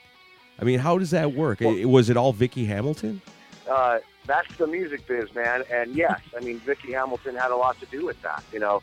[0.59, 1.61] I mean, how does that work?
[1.61, 3.21] I- was it all Vicky Hamilton?
[3.69, 5.63] uh, that's the music biz, man.
[5.71, 8.43] And yes, I mean, Vicky Hamilton had a lot to do with that.
[8.51, 8.81] You know,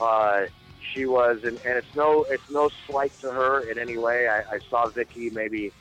[0.00, 0.46] uh,
[0.92, 4.28] she was, and, and it's no, it's no slight to her in any way.
[4.28, 5.72] I, I saw Vicky maybe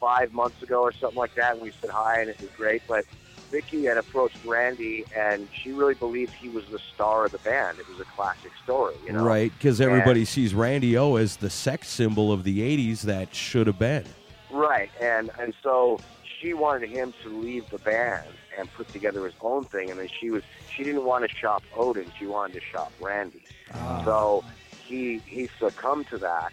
[0.00, 2.82] five months ago or something like that, and we said hi, and it was great.
[2.86, 3.04] But
[3.50, 7.78] Vicky had approached Randy, and she really believed he was the star of the band.
[7.78, 9.24] It was a classic story, you know.
[9.24, 13.66] Right, because everybody sees Randy O as the sex symbol of the '80s that should
[13.66, 14.04] have been.
[14.50, 16.00] Right, and and so
[16.40, 20.08] she wanted him to leave the band and put together his own thing, and then
[20.08, 20.42] she was
[20.74, 23.42] she didn't want to shop Odin, she wanted to shop Randy.
[24.04, 24.44] So
[24.86, 26.52] he he succumbed to that,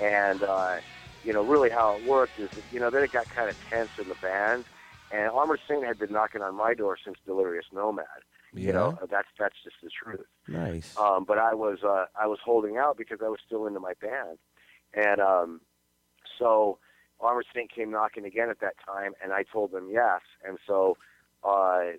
[0.00, 0.76] and uh,
[1.22, 3.92] you know really how it worked is you know then it got kind of tense
[4.00, 4.66] in the band,
[5.10, 8.06] and Armored Saint had been knocking on my door since Delirious Nomad.
[8.54, 10.26] You know that's that's just the truth.
[10.48, 10.84] nice.
[10.96, 13.94] Um, but I was uh, I was holding out because I was still into my
[14.00, 14.38] band,
[14.94, 15.60] and um,
[16.38, 16.78] so
[17.20, 20.98] Armored Saint came knocking again at that time, and I told them yes, and so
[21.44, 21.92] uh,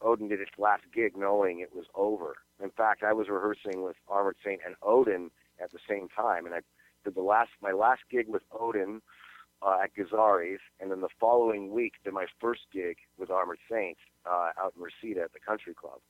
[0.00, 2.36] Odin did his last gig knowing it was over.
[2.62, 5.30] In fact, I was rehearsing with Armored Saint and Odin
[5.62, 6.60] at the same time, and I
[7.04, 9.00] did the last my last gig with Odin
[9.62, 14.00] uh, at Gazzari's, and then the following week did my first gig with Armored Saints
[14.26, 16.00] uh, out in Reseda at the Country Club.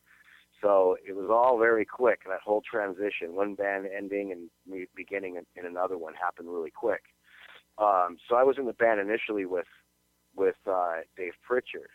[0.60, 2.20] So it was all very quick.
[2.26, 6.70] That whole transition, one band ending and me beginning in, in another one, happened really
[6.70, 7.02] quick.
[7.76, 9.66] Um, so I was in the band initially with
[10.36, 11.90] with uh, Dave Prichard,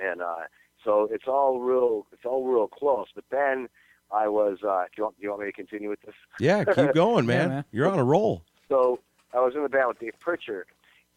[0.00, 0.46] and uh,
[0.84, 2.06] so it's all real.
[2.12, 3.08] It's all real close.
[3.14, 3.68] But then
[4.12, 4.58] I was.
[4.62, 6.14] Uh, do, you want, do you want me to continue with this?
[6.38, 7.48] yeah, keep going, man.
[7.48, 7.64] man.
[7.70, 8.42] You're on a roll.
[8.68, 9.00] So
[9.34, 10.66] I was in the band with Dave Prichard,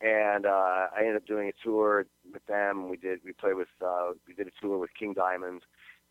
[0.01, 2.89] and uh, I ended up doing a tour with them.
[2.89, 5.61] We did we played with uh, we did a tour with King Diamond,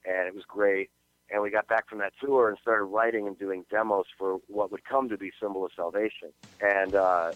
[0.05, 0.91] and it was great.
[1.31, 4.71] And we got back from that tour and started writing and doing demos for what
[4.71, 6.29] would come to be Symbol of Salvation.
[6.61, 7.33] And uh,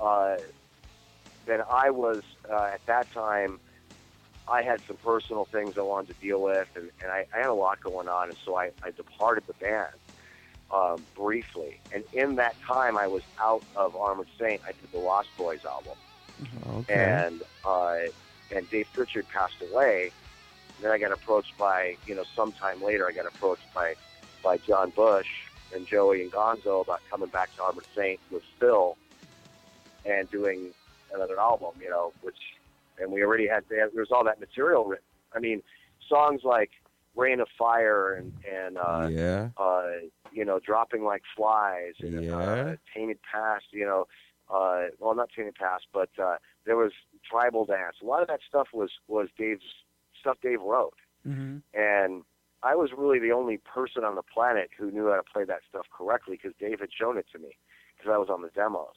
[0.00, 0.36] uh,
[1.46, 3.58] then I was uh, at that time.
[4.50, 7.48] I had some personal things I wanted to deal with, and, and I, I had
[7.48, 9.88] a lot going on, and so I, I departed the band
[10.74, 11.80] um, briefly.
[11.94, 14.60] And in that time, I was out of Armored Saint.
[14.66, 15.96] I did the Lost Boys album,
[16.68, 17.24] Okay.
[17.24, 18.10] and uh,
[18.54, 20.10] and Dave Prichard passed away.
[20.82, 23.94] Then I got approached by you know sometime later I got approached by
[24.42, 25.28] by John Bush
[25.72, 28.96] and Joey and Gonzo about coming back to Armored Saint with Phil
[30.04, 30.72] and doing
[31.14, 31.72] another album.
[31.80, 32.38] You know, which
[33.00, 35.04] and we already had there was all that material written.
[35.34, 35.62] I mean,
[36.08, 36.70] songs like
[37.16, 39.48] Reign of Fire and and uh, yeah.
[39.56, 39.90] uh,
[40.32, 42.36] you know, dropping like flies, and, Yeah.
[42.38, 44.06] uh, tainted past, you know,
[44.52, 46.92] uh, well, not tainted past, but uh, there was
[47.28, 47.96] tribal dance.
[48.02, 49.62] A lot of that stuff was was Dave's
[50.20, 50.94] stuff Dave wrote,
[51.26, 51.58] Mm-hmm.
[51.74, 52.22] and
[52.62, 55.60] I was really the only person on the planet who knew how to play that
[55.68, 57.56] stuff correctly because Dave had shown it to me
[57.96, 58.96] because I was on the demos,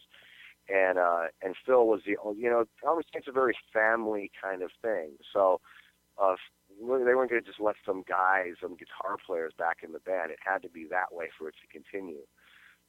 [0.70, 4.72] and uh, and Phil was the you know, Armored Saint's a very family kind of
[4.82, 5.62] thing, so.
[6.22, 6.36] Uh,
[6.80, 10.32] they weren't going to just let some guys, some guitar players back in the band.
[10.32, 12.22] It had to be that way for it to continue,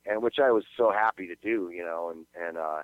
[0.06, 2.82] and which I was so happy to do, you know, and and uh,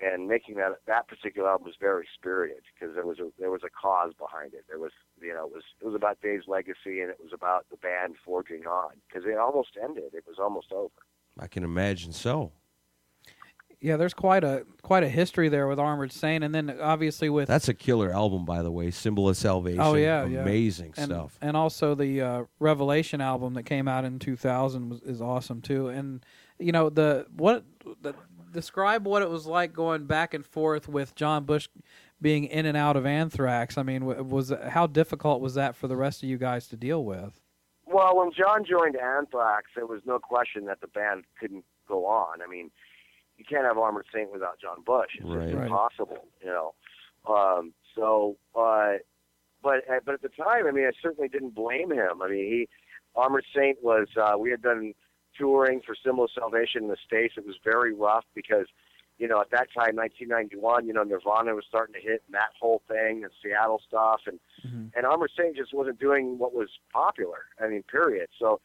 [0.00, 3.62] and making that that particular album was very spirited because there was a there was
[3.64, 4.64] a cause behind it.
[4.68, 7.66] There was you know it was it was about Dave's legacy and it was about
[7.70, 10.12] the band forging on because it almost ended.
[10.12, 10.90] It was almost over.
[11.38, 12.52] I can imagine so.
[13.80, 17.46] Yeah, there's quite a quite a history there with Armored Saint, and then obviously with
[17.46, 18.90] That's a killer album, by the way.
[18.90, 19.80] Symbol of Salvation.
[19.80, 20.40] Oh, yeah, yeah.
[20.40, 21.38] amazing and, stuff.
[21.42, 25.88] and also the uh, Revelation album that came out in 2000 was, is awesome too.
[25.88, 26.24] And
[26.58, 27.64] you know the what
[28.00, 28.14] the,
[28.52, 31.68] describe what it was like going back and forth with John Bush
[32.20, 33.76] being in and out of Anthrax.
[33.76, 37.04] I mean, was how difficult was that for the rest of you guys to deal
[37.04, 37.40] with?
[37.86, 42.42] Well, when John joined Anthrax, there was no question that the band couldn't go on.
[42.42, 42.70] I mean,
[43.38, 45.10] you can't have Armored Saint without John Bush.
[45.14, 45.54] It's just Right.
[45.54, 45.66] Right.
[45.66, 46.74] impossible, you know.
[47.28, 48.94] Um, so, uh,
[49.62, 52.22] but uh, but at the time, I mean, I certainly didn't blame him.
[52.22, 52.68] I mean, he
[53.14, 54.94] Armored Saint was uh, we had done
[55.36, 57.34] touring for Symbol of Salvation in the states.
[57.36, 58.66] It was very rough because
[59.18, 62.50] you know, at that time, 1991, you know, Nirvana was starting to hit and that
[62.60, 64.92] whole thing and Seattle stuff, and Mhm.
[64.94, 67.46] and Armored Saint just wasn't doing what was popular.
[67.58, 68.28] I mean, period.
[68.38, 68.60] So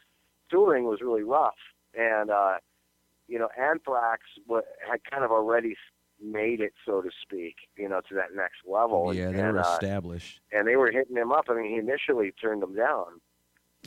[0.49, 1.55] touring was really rough,
[1.93, 2.57] and uh,
[3.31, 4.23] you know, Anthrax
[4.89, 5.75] had kind of already
[6.21, 9.09] made it, so to speak, you know, to that next level.
[9.09, 10.41] and- yeah, they and, were uh, established.
[10.51, 11.45] and they were hitting him up.
[11.49, 13.21] I mean, he initially turned them down,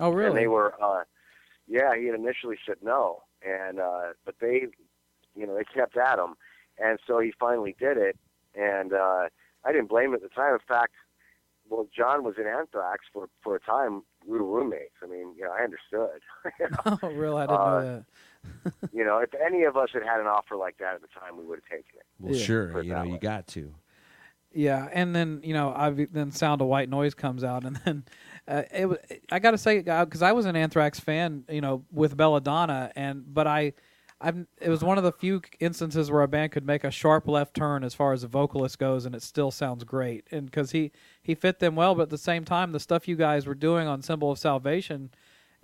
[0.01, 0.29] Oh, really?
[0.31, 1.05] and they were, uh,
[1.69, 4.67] yeah, he had initially said no, and uh, but they,
[5.37, 6.35] you know, they kept at him,
[6.83, 8.17] and so he finally did it,
[8.55, 9.29] and uh,
[9.65, 10.55] I didn't blame him at the time.
[10.55, 10.95] In fact,
[11.69, 14.03] well, John was in Anthrax for for a time.
[14.27, 14.97] We were roommates.
[15.03, 16.21] I mean, you know, I understood.
[16.61, 17.43] you, know, oh, really?
[17.43, 18.05] I didn't Uh, know that.
[18.93, 21.37] you know, if any of us had had an offer like that at the time,
[21.37, 22.07] we would have taken it.
[22.19, 23.75] Well, yeah, sure, it you know, that you got to.
[24.55, 28.05] Yeah, and then you know, I then Sound of White Noise comes out, and then
[28.47, 28.99] uh, it was,
[29.31, 33.25] I got to say because I was an Anthrax fan, you know, with Belladonna, and
[33.35, 33.73] but I,
[34.21, 37.27] I'm it was one of the few instances where a band could make a sharp
[37.27, 40.71] left turn as far as the vocalist goes, and it still sounds great, and because
[40.71, 43.57] he he fit them well, but at the same time, the stuff you guys were
[43.57, 45.11] doing on Symbol of Salvation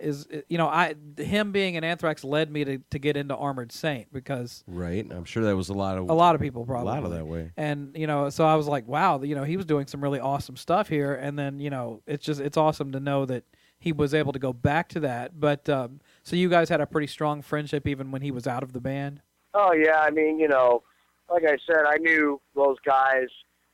[0.01, 3.71] is you know I him being an Anthrax led me to to get into Armored
[3.71, 5.05] Saint because Right.
[5.11, 7.11] I'm sure that was a lot of a lot of people probably a lot of
[7.11, 7.51] that way.
[7.57, 10.19] and you know so i was like wow you know he was doing some really
[10.19, 13.43] awesome stuff here and then you know it's just it's awesome to know that
[13.79, 16.85] he was able to go back to that but um so you guys had a
[16.85, 19.21] pretty strong friendship even when he was out of the band
[19.53, 20.81] Oh yeah, I mean, you know,
[21.29, 23.27] like I said, I knew those guys.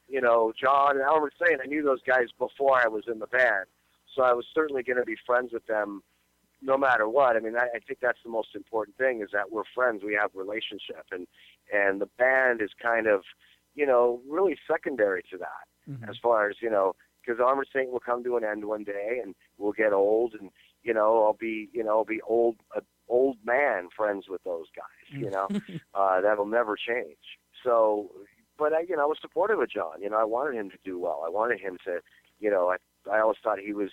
[0.08, 3.28] You know, John and Albert saying I knew those guys before I was in the
[3.28, 3.66] band,
[4.16, 6.02] so I was certainly going to be friends with them,
[6.62, 7.36] no matter what.
[7.36, 10.04] I mean, I, I think that's the most important thing is that we're friends.
[10.04, 11.28] We have relationship, and
[11.74, 13.24] and the band is kind of,
[13.76, 16.10] you know, really secondary to that Mhm.
[16.10, 19.20] as far as you know, because Armored Saint will come to an end one day,
[19.24, 20.50] and we'll get old, and
[20.84, 24.68] you know, I'll be, you know, I'll be old, a old man friends with those
[24.76, 25.10] guys.
[25.12, 25.48] You know,
[25.94, 27.40] uh, that'll never change.
[27.64, 28.12] So,
[28.58, 30.02] but I, you know, I was supportive of John.
[30.02, 31.24] You know, I wanted him to do well.
[31.26, 32.00] I wanted him to,
[32.40, 32.78] you know, I,
[33.12, 33.90] I always thought he was,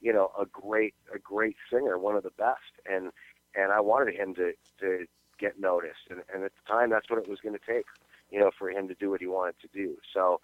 [0.00, 3.10] you know, a great, a great singer, one of the best, and
[3.54, 5.06] and I wanted him to to
[5.38, 6.08] get noticed.
[6.10, 7.86] And, and at the time, that's what it was going to take,
[8.30, 9.96] you know, for him to do what he wanted to do.
[10.12, 10.40] So,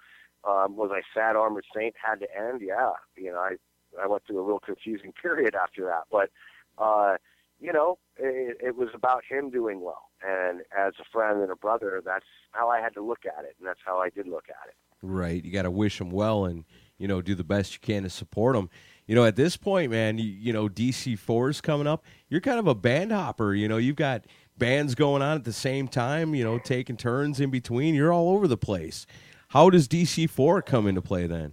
[0.49, 2.61] um, was I sad Armored Saint had to end?
[2.63, 3.57] Yeah, you know, I
[4.03, 6.31] I went through a real confusing period after that, but.
[6.79, 7.17] uh
[7.63, 10.11] you know, it, it was about him doing well.
[10.21, 13.55] And as a friend and a brother, that's how I had to look at it,
[13.59, 14.75] and that's how I did look at it.
[15.01, 15.43] Right.
[15.45, 16.65] You got to wish him well and,
[16.99, 18.69] you know, do the best you can to support them.
[19.07, 22.05] You know, at this point, man, you, you know, DC4 is coming up.
[22.29, 23.55] You're kind of a band hopper.
[23.55, 24.25] You know, you've got
[24.59, 27.95] bands going on at the same time, you know, taking turns in between.
[27.95, 29.07] You're all over the place.
[29.49, 31.53] How does DC4 come into play then?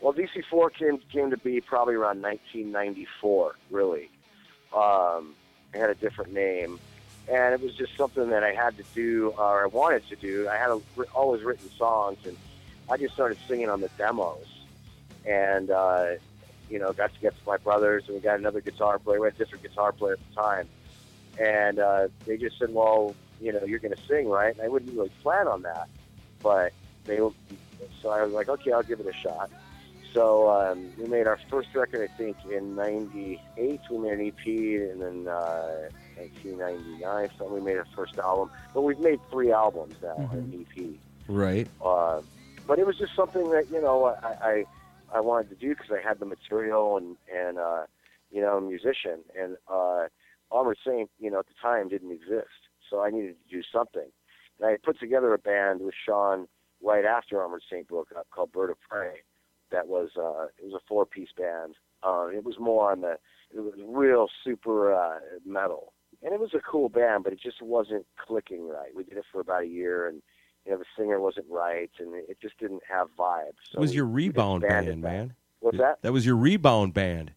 [0.00, 4.10] Well, DC4 came came to be probably around 1994, really.
[4.74, 5.34] Um,
[5.72, 6.78] it had a different name,
[7.30, 10.48] and it was just something that I had to do, or I wanted to do.
[10.48, 10.80] I had a,
[11.14, 12.36] always written songs, and
[12.90, 14.46] I just started singing on the demos,
[15.24, 16.06] and uh,
[16.68, 19.20] you know, got to get to my brothers, and we got another guitar player.
[19.20, 20.68] We had a different guitar player at the time,
[21.38, 24.68] and uh, they just said, "Well, you know, you're going to sing, right?" And I
[24.68, 25.88] wouldn't really plan on that,
[26.42, 26.72] but
[27.04, 27.18] they.
[28.02, 29.50] So I was like, "Okay, I'll give it a shot."
[30.12, 33.80] So um, we made our first record, I think, in '98.
[33.90, 38.50] We made an EP, and then uh, 1999, so we made our first album.
[38.72, 40.86] But we've made three albums now, an EP.
[41.28, 41.68] Right.
[41.84, 42.22] Uh,
[42.66, 44.64] but it was just something that you know I I,
[45.14, 47.82] I wanted to do because I had the material and and uh,
[48.30, 50.06] you know musician and uh,
[50.50, 54.10] Armored Saint you know at the time didn't exist, so I needed to do something.
[54.60, 56.46] And I put together a band with Sean
[56.82, 59.22] right after Armored Saint broke up called Bird of Prey.
[59.70, 61.74] That was uh, it was a four piece band.
[62.02, 63.16] Uh, it was more on the
[63.54, 65.92] it was real super uh, metal,
[66.22, 68.94] and it was a cool band, but it just wasn't clicking right.
[68.94, 70.22] We did it for about a year, and
[70.66, 73.54] you know the singer wasn't right, and it just didn't have vibes.
[73.70, 74.96] So it was your rebound band, that.
[74.96, 75.34] man.
[75.60, 76.02] What's that?
[76.02, 77.32] That was your rebound band.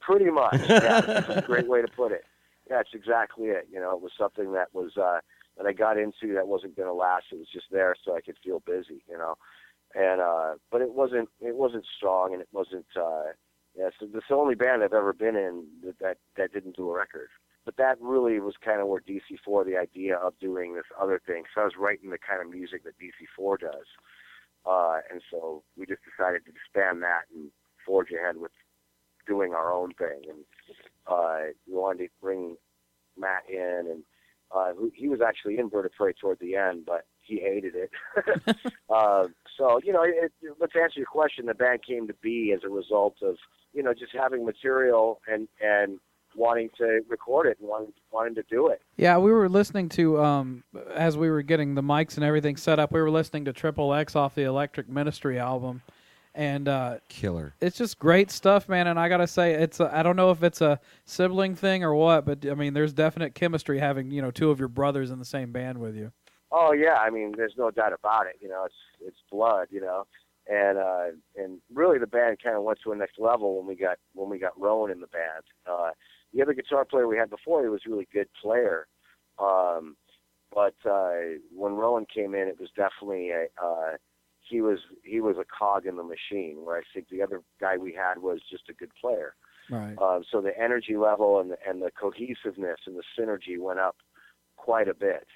[0.00, 0.60] Pretty much.
[0.68, 2.24] Yeah, that's a great way to put it.
[2.68, 3.68] Yeah, that's exactly it.
[3.72, 5.20] You know, it was something that was uh,
[5.56, 7.26] that I got into that wasn't going to last.
[7.32, 9.02] It was just there so I could feel busy.
[9.08, 9.36] You know,
[9.94, 12.86] and uh, but it wasn't it wasn't strong and it wasn't.
[12.94, 13.32] Uh,
[13.76, 16.76] yeah, so this is the only band I've ever been in that that, that didn't
[16.76, 17.28] do a record.
[17.64, 21.44] But that really was kind of where DC4, the idea of doing this other thing.
[21.54, 23.86] So I was writing the kind of music that DC4 does.
[24.66, 27.50] Uh, and so we just decided to disband that and
[27.86, 28.52] forge ahead with
[29.26, 30.22] doing our own thing.
[30.28, 30.38] And
[31.06, 32.56] uh, we wanted to bring
[33.18, 34.02] Matt in, and
[34.54, 37.74] uh, who, he was actually in Bird of Prey toward the end, but he hated
[37.74, 37.90] it.
[38.94, 39.24] uh,
[39.56, 41.46] so, you know, it, let's answer your question.
[41.46, 43.36] The band came to be as a result of,
[43.72, 45.98] you know, just having material and, and
[46.36, 48.82] wanting to record it and wanting wanting to do it.
[48.96, 52.78] Yeah, we were listening to um as we were getting the mics and everything set
[52.78, 52.92] up.
[52.92, 55.82] We were listening to Triple X off the Electric Ministry album,
[56.34, 57.54] and uh, Killer.
[57.60, 58.86] it's just great stuff, man.
[58.86, 61.94] And I gotta say, it's I I don't know if it's a sibling thing or
[61.94, 65.18] what, but I mean, there's definite chemistry having you know two of your brothers in
[65.18, 66.12] the same band with you.
[66.50, 68.36] Oh yeah, I mean, there's no doubt about it.
[68.40, 69.68] You know, it's it's blood.
[69.70, 70.06] You know,
[70.46, 71.04] and uh,
[71.36, 74.28] and really the band kind of went to a next level when we got when
[74.28, 75.44] we got Rowan in the band.
[75.66, 75.90] Uh,
[76.34, 78.88] the other guitar player we had before, he was a really good player,
[79.38, 79.96] um,
[80.52, 81.10] but uh,
[81.54, 83.96] when Rowan came in, it was definitely a uh,
[84.48, 86.58] he was he was a cog in the machine.
[86.64, 89.34] Where I think the other guy we had was just a good player.
[89.70, 89.96] Right.
[89.98, 93.96] Um, so the energy level and the, and the cohesiveness and the synergy went up
[94.56, 95.26] quite a bit.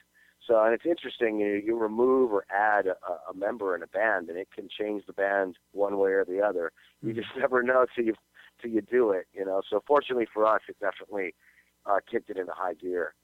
[0.47, 1.41] So and it's interesting.
[1.41, 2.97] You, you remove or add a,
[3.31, 6.41] a member in a band, and it can change the band one way or the
[6.41, 6.73] other.
[7.03, 8.15] You just never know till you
[8.61, 9.27] till you do it.
[9.33, 9.63] You know.
[9.69, 11.35] So fortunately for us, it definitely
[11.87, 13.15] uh, kicked it into high gear.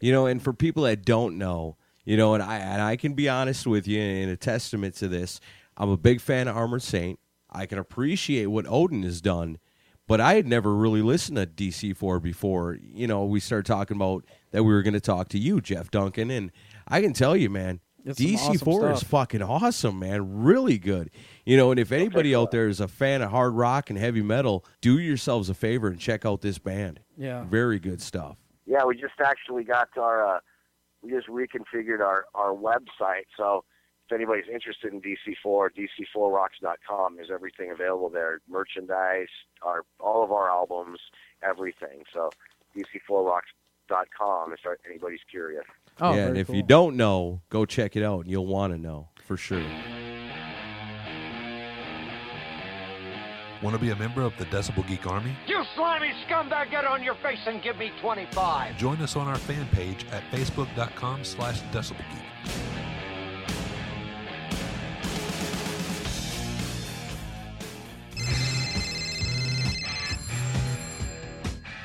[0.00, 3.14] You know, and for people that don't know, you know, and I and I can
[3.14, 5.40] be honest with you in a testament to this,
[5.76, 7.18] I'm a big fan of Armored Saint.
[7.50, 9.58] I can appreciate what Odin has done,
[10.06, 12.78] but I had never really listened to DC4 before.
[12.82, 15.90] You know, we started talking about that we were going to talk to you, Jeff
[15.90, 16.52] Duncan, and
[16.86, 20.42] I can tell you, man, It's some DC4 awesome is fucking awesome, man.
[20.44, 21.10] Really good.
[21.44, 24.22] You know, and if anybody out there is a fan of hard rock and heavy
[24.22, 27.00] metal, do yourselves a favor and check out this band.
[27.16, 27.44] Yeah.
[27.44, 28.36] Very good stuff.
[28.64, 30.40] Yeah, we just actually got our uh,
[31.02, 33.26] we just reconfigured our our website.
[33.36, 33.64] So
[34.06, 37.18] if anybody's interested in DC4, DC4rocks.com.
[37.18, 39.28] is everything available there: merchandise,
[39.62, 41.00] our all of our albums,
[41.42, 42.04] everything.
[42.12, 42.30] So
[42.76, 45.64] DC4rocks.com if anybody's curious.
[45.98, 48.72] Oh, yeah, and very if you don't know, go check it out, and you'll want
[48.72, 49.64] to know for sure.
[53.62, 55.34] Want to be a member of the Decibel Geek Army?
[55.46, 58.76] You slimy scumbag, get on your face and give me 25.
[58.76, 62.22] Join us on our fan page at facebook.com slash decibelgeek.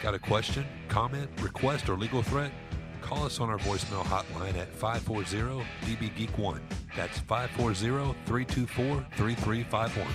[0.04, 2.52] Got a question, comment, request, or legal threat?
[3.12, 6.62] Call us on our voicemail hotline at 540-DB-GEEK1.
[6.96, 10.08] That's 540-324-3351.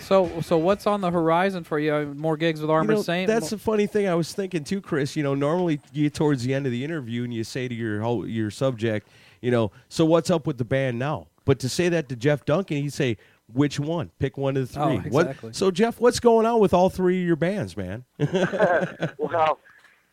[0.00, 2.12] So so what's on the horizon for you?
[2.16, 3.28] More gigs with You know, Saint.
[3.28, 5.14] that's the funny thing I was thinking too, Chris.
[5.14, 7.74] You know, normally you get towards the end of the interview and you say to
[7.74, 9.08] your ho- your subject,
[9.40, 11.28] you know, so what's up with the band now?
[11.44, 13.18] But to say that to Jeff Duncan, he'd say,
[13.54, 14.10] which one?
[14.18, 15.10] Pick one of the three.
[15.10, 15.52] What- exactly.
[15.52, 18.04] so Jeff, what's going on with all three of your bands, man?
[18.18, 19.58] well,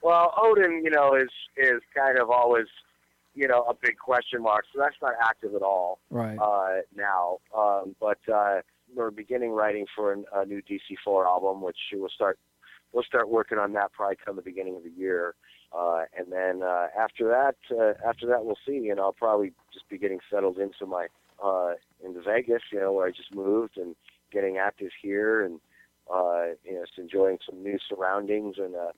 [0.01, 2.67] well, Odin, you know, is is kind of always,
[3.35, 4.65] you know, a big question mark.
[4.73, 6.37] So that's not active at all right.
[6.37, 7.39] uh, now.
[7.57, 8.61] Um, but uh,
[8.95, 12.39] we're beginning writing for an, a new DC4 album, which we'll start
[12.93, 15.35] we'll start working on that probably come the beginning of the year.
[15.77, 18.89] Uh, and then uh, after that, uh, after that, we'll see.
[18.89, 21.07] And I'll probably just be getting settled into my
[21.43, 21.73] uh,
[22.03, 23.95] into Vegas, you know, where I just moved and
[24.31, 25.59] getting active here, and
[26.13, 28.91] uh, you know, just enjoying some new surroundings and uh,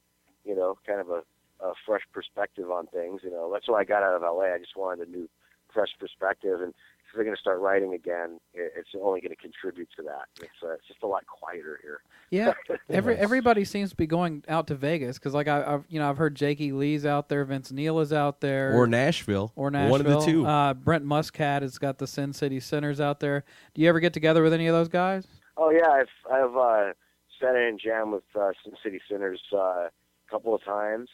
[0.46, 1.22] you know, kind of a,
[1.64, 3.22] a fresh perspective on things.
[3.24, 4.54] You know, that's why I got out of LA.
[4.54, 5.30] I just wanted a new,
[5.74, 9.36] fresh perspective, and if they're going to start writing again, it, it's only going to
[9.36, 10.28] contribute to that.
[10.42, 12.02] It's, uh, it's just a lot quieter here.
[12.30, 12.54] Yeah,
[12.90, 16.10] every everybody seems to be going out to Vegas because, like, I, I've you know
[16.10, 19.52] I've heard Jakey Lee's out there, Vince Neil is out there, or Nashville?
[19.56, 19.92] or Nashville.
[19.92, 20.46] One of the two.
[20.46, 23.44] Uh, Brent Muscat has got the Sin City Sinners out there.
[23.74, 25.26] Do you ever get together with any of those guys?
[25.58, 26.94] Oh yeah, I've I've uh,
[27.42, 29.90] sat in and jammed with uh, Sin City Sinners uh, a
[30.30, 31.10] couple of times,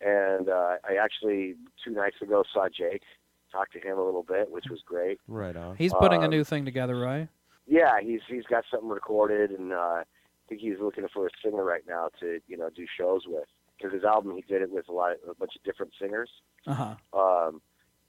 [0.00, 3.02] and uh, I actually two nights ago saw Jake,
[3.50, 5.18] talked to him a little bit, which was great.
[5.28, 5.76] right on.
[5.76, 7.28] He's putting a Um, new thing together, right?
[7.66, 10.04] Yeah, he's he's got something recorded, and uh, I
[10.48, 13.44] think he's looking for a singer right now to you know do shows with.
[13.78, 16.28] Because his album, he did it with a lot, a bunch of different singers.
[16.66, 17.18] Uh huh.
[17.18, 17.62] Um,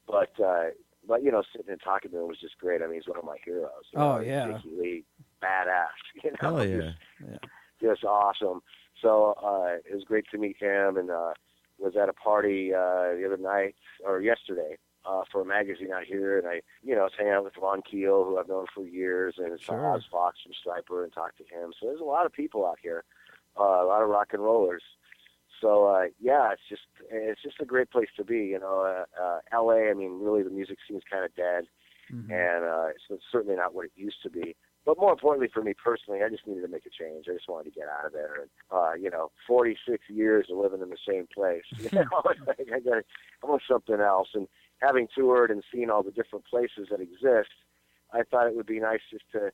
[0.08, 0.72] but uh,
[1.08, 2.82] but you know, sitting and talking to him was just great.
[2.82, 3.70] I mean, he's one of my heroes.
[3.94, 4.48] you Oh, know, yeah.
[4.48, 5.06] Dickie
[5.42, 5.88] badass.
[6.24, 6.92] You know, Hell yeah.
[7.22, 7.42] just,
[7.82, 8.62] just awesome.
[9.02, 11.34] So uh, it was great to meet him, and uh,
[11.80, 13.76] was at a party uh, the other night
[14.06, 17.44] or yesterday uh, for a magazine out here, and I, you know, was hanging out
[17.44, 19.94] with Ron Keel, who I've known for years, and saw Sure.
[19.96, 21.74] Oz Fox from Stryper, and talked to him.
[21.80, 23.04] So there's a lot of people out here,
[23.60, 24.84] uh, a lot of rock and rollers.
[25.60, 26.82] So uh, yeah, it's just
[27.12, 28.46] it's just a great place to be.
[28.46, 29.90] You know, uh, uh, L.A.
[29.90, 31.66] I mean, really, the music scene's kind of dead,
[32.12, 32.30] Mm-hmm.
[32.32, 34.54] and uh, it's, it's certainly not what it used to be.
[34.86, 37.28] But more importantly for me personally, I just needed to make a change.
[37.30, 38.42] I just wanted to get out of there.
[38.42, 41.64] And uh, you know, 46 years of living in the same place.
[41.80, 42.98] You know, I got
[43.44, 44.30] I want something else.
[44.34, 44.48] And
[44.82, 47.52] having toured and seen all the different places that exist,
[48.14, 49.52] I thought it would be nice just to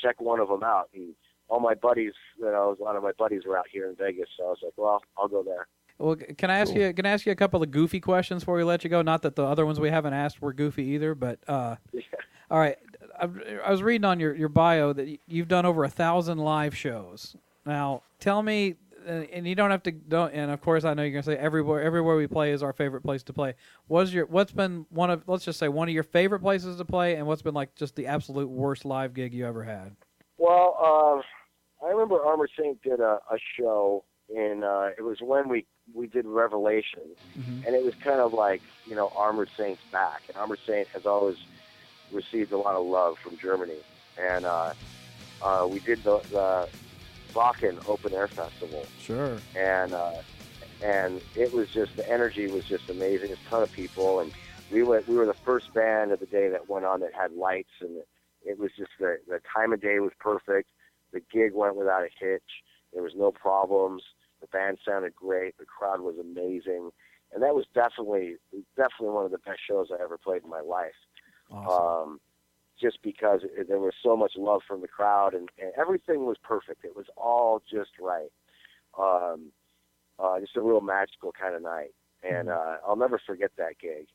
[0.00, 0.88] check one of them out.
[0.94, 1.14] And
[1.48, 4.28] all my buddies, you know, a lot of my buddies were out here in Vegas,
[4.36, 5.68] so I was like, well, I'll go there.
[5.98, 6.92] Well, can I ask you?
[6.92, 9.00] Can I ask you a couple of goofy questions before we let you go?
[9.02, 11.76] Not that the other ones we haven't asked were goofy either, but uh,
[12.50, 12.76] all right.
[13.16, 13.28] I,
[13.64, 17.36] I was reading on your, your bio that you've done over a thousand live shows.
[17.64, 18.74] Now, tell me,
[19.06, 19.92] and you don't have to.
[19.92, 21.82] Don't, and of course, I know you're gonna say everywhere.
[21.82, 23.54] Everywhere we play is our favorite place to play.
[23.86, 24.26] What's your?
[24.26, 25.22] What's been one of?
[25.26, 27.96] Let's just say one of your favorite places to play, and what's been like just
[27.96, 29.96] the absolute worst live gig you ever had?
[30.38, 30.76] Well,
[31.82, 34.64] uh, I remember Armor Saint did a, a show in.
[34.64, 37.02] Uh, it was when we we did Revelation,
[37.66, 41.06] and it was kind of like you know Armored Saint's back, and Armored Saint has
[41.06, 41.36] always
[42.12, 43.78] received a lot of love from Germany,
[44.18, 44.72] and uh,
[45.42, 46.68] uh, we did the, the
[47.34, 49.38] Wacken Open Air Festival, Sure.
[49.56, 50.12] and uh,
[50.82, 53.32] and it was just the energy was just amazing.
[53.32, 54.32] A ton of people, and
[54.70, 55.08] we went.
[55.08, 58.02] We were the first band of the day that went on that had lights, and
[58.44, 60.70] it was just the the time of day was perfect.
[61.12, 62.42] The gig went without a hitch.
[62.92, 64.02] There was no problems.
[64.40, 65.56] The band sounded great.
[65.58, 66.90] The crowd was amazing,
[67.32, 68.36] and that was definitely
[68.76, 70.92] definitely one of the best shows I ever played in my life.
[71.52, 72.20] Um,
[72.84, 76.36] just because it, there was so much love from the crowd, and, and everything was
[76.42, 76.84] perfect.
[76.84, 78.30] It was all just right.
[78.98, 79.52] Um,
[80.18, 84.06] uh, just a real magical kind of night, and uh, I'll never forget that gig.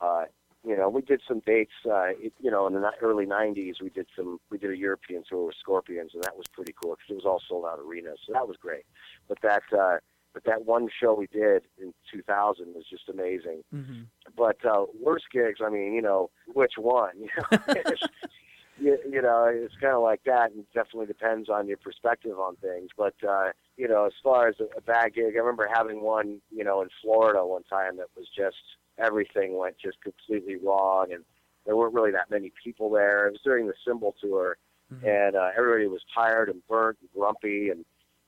[0.00, 0.26] Uh,
[0.66, 1.72] you know, we did some dates.
[1.84, 4.38] Uh, it, you know, in the early '90s, we did some.
[4.48, 7.26] We did a European tour with Scorpions, and that was pretty cool because it was
[7.26, 8.84] all sold out arenas, so that was great.
[9.28, 9.98] But that, uh,
[10.34, 13.62] but that one show we did in 2000 was just amazing.
[13.74, 14.02] Mm-hmm.
[14.36, 17.12] But uh, worst gigs, I mean, you know, which one?
[17.22, 18.08] You know, It's-
[18.76, 22.56] you, you know, it's kind of like that, and definitely depends on your perspective on
[22.56, 22.90] things.
[22.98, 26.40] But uh, you know, as far as a, a bad gig, I remember having one,
[26.50, 28.56] you know, in Florida one time that was just
[28.98, 31.22] everything went just completely wrong, and
[31.64, 33.28] there weren't really that many people there.
[33.28, 34.56] It was during the Symbol tour,
[35.06, 37.84] and uh, everybody was tired and burnt and grumpy, and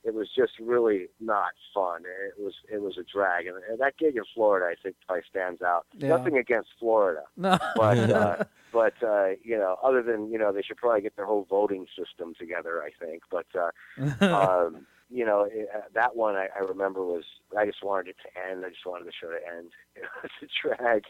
[0.07, 2.03] it was just really not fun.
[2.05, 5.23] It was it was a drag, and, and that gig in Florida, I think, probably
[5.29, 5.85] stands out.
[5.97, 6.07] Yeah.
[6.09, 7.57] Nothing against Florida, No.
[7.75, 11.25] but uh, but uh, you know, other than you know, they should probably get their
[11.25, 12.81] whole voting system together.
[12.81, 17.25] I think, but uh, um, you know, it, uh, that one I, I remember was
[17.57, 18.63] I just wanted it to end.
[18.65, 19.71] I just wanted the show to end.
[19.97, 21.03] It was a drag,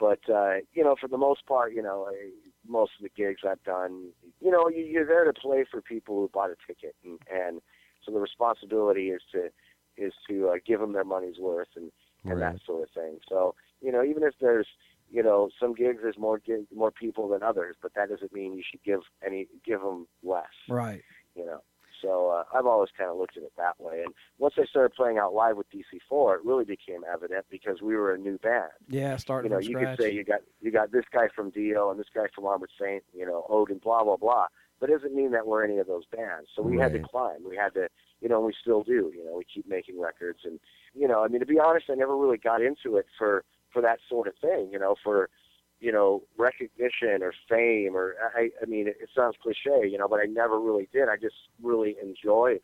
[0.00, 2.30] but uh, you know, for the most part, you know, I,
[2.66, 4.08] most of the gigs I've done,
[4.40, 7.60] you know, you, you're there to play for people who bought a ticket, and, and
[8.04, 9.48] so the responsibility is to
[9.96, 11.90] is to uh, give them their money's worth and
[12.24, 12.52] and Right.
[12.54, 13.18] that sort of thing.
[13.28, 14.68] So you know, even if there's
[15.10, 18.54] you know some gigs there's more gig, more people than others, but that doesn't mean
[18.54, 21.02] you should give any give them less Right.
[21.34, 21.62] you know.
[22.00, 24.02] So uh, I've always kind of looked at it that way.
[24.04, 27.94] And once I started playing out live with DC4, it really became evident because we
[27.94, 28.72] were a new band.
[28.88, 29.52] Yeah, starting.
[29.52, 29.98] You know, you scratch.
[29.98, 32.70] could say you got you got this guy from Dio and this guy from Armored
[32.80, 34.46] Saint, you know, Odin, blah blah blah.
[34.82, 36.48] But it doesn't mean that we're any of those bands.
[36.56, 37.48] So we had to climb.
[37.48, 37.86] We had to,
[38.20, 39.12] you know, we still do.
[39.14, 40.58] You know, we keep making records, and
[40.92, 43.80] you know, I mean, to be honest, I never really got into it for for
[43.80, 44.70] that sort of thing.
[44.72, 45.30] You know, for
[45.78, 50.08] you know, recognition or fame or I I mean it, it sounds cliche, you know,
[50.08, 51.08] but I never really did.
[51.08, 52.58] I just really enjoy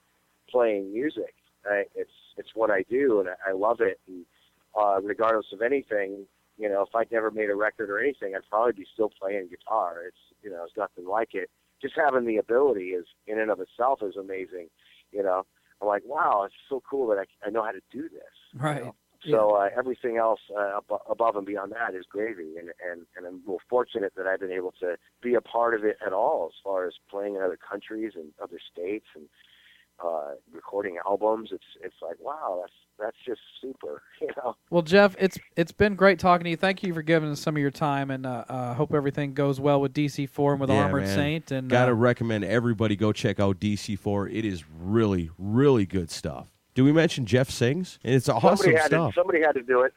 [0.51, 1.35] playing music.
[1.67, 4.25] I, it's it's what I do and I, I love it and
[4.81, 6.27] uh regardless of anything,
[6.59, 9.49] you know, if I'd never made a record or anything, I'd probably be still playing
[9.51, 10.03] guitar.
[10.07, 11.51] It's you know, it's nothing like it.
[11.81, 14.69] Just having the ability is in and of itself is amazing,
[15.13, 15.47] you know.
[15.81, 18.35] I'm like, wow, it's so cool that I, I know how to do this.
[18.53, 18.85] you Right.
[18.85, 18.95] know?
[19.31, 23.27] So uh, everything else uh, ab- above and beyond that is gravy, and, and and
[23.27, 26.47] I'm real fortunate that I've been able to be a part of it at all,
[26.53, 29.27] as far as playing in other countries and other states and
[30.05, 31.51] uh, recording albums.
[31.53, 34.57] It's it's like wow, that's that's just super, you know.
[34.71, 36.57] Well, Jeff, it's it's been great talking to you.
[36.57, 39.61] Thank you for giving us some of your time, and uh, uh, hope everything goes
[39.61, 41.15] well with DC Four and with Yeah, Armored man.
[41.15, 41.51] Saint.
[41.51, 44.33] And Gotta uh, recommend everybody go check out DC4.
[44.35, 46.49] It is really, really good stuff.
[46.75, 47.99] Did we mention Jeff sings?
[48.05, 49.15] And it's awesome somebody had stuff.
[49.15, 49.93] to somebody had to do it.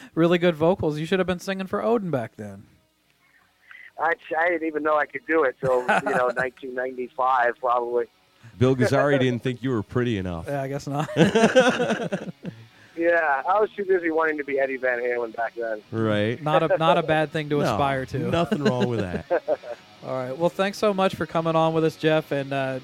[0.14, 0.98] really good vocals.
[0.98, 2.64] You should have been singing for Odin back then.
[4.00, 8.06] I, I didn't even know I could do it till you know 1995 probably.
[8.58, 10.46] Bill Gazzarri didn't think you were pretty enough.
[10.48, 11.08] Yeah, I guess not.
[12.98, 15.80] Yeah, I was too busy wanting to be Eddie Van Halen back then.
[15.92, 16.42] Right.
[16.42, 18.18] not a not a bad thing to No, aspire to.
[18.18, 19.24] Nothing wrong with that.
[20.04, 20.36] All right.
[20.36, 22.80] Well, thanks so much for coming on with us, Jeff, and uh,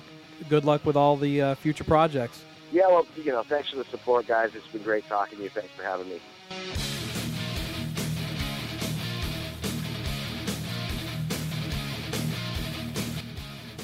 [0.49, 2.45] good luck with all the uh, future projects.
[2.71, 4.51] Yeah, well, you know, thanks for the support, guys.
[4.55, 5.51] It's been great talking to you.
[5.51, 6.21] Thanks for having me.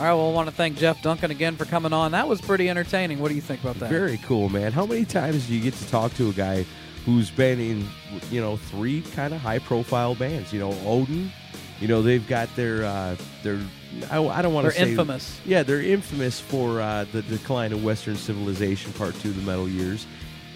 [0.01, 0.15] All right.
[0.15, 2.13] Well, I want to thank Jeff Duncan again for coming on.
[2.13, 3.19] That was pretty entertaining.
[3.19, 3.91] What do you think about that?
[3.91, 4.73] Very cool, man.
[4.73, 6.65] How many times do you get to talk to a guy
[7.05, 7.87] who's been in
[8.31, 10.53] you know three kind of high profile bands.
[10.53, 11.31] You know, Odin.
[11.81, 13.59] You know they've got their uh, their.
[14.11, 15.41] I, I don't want to They're say infamous.
[15.45, 20.07] Yeah, they're infamous for uh, the decline of Western civilization, part two, the Metal Years,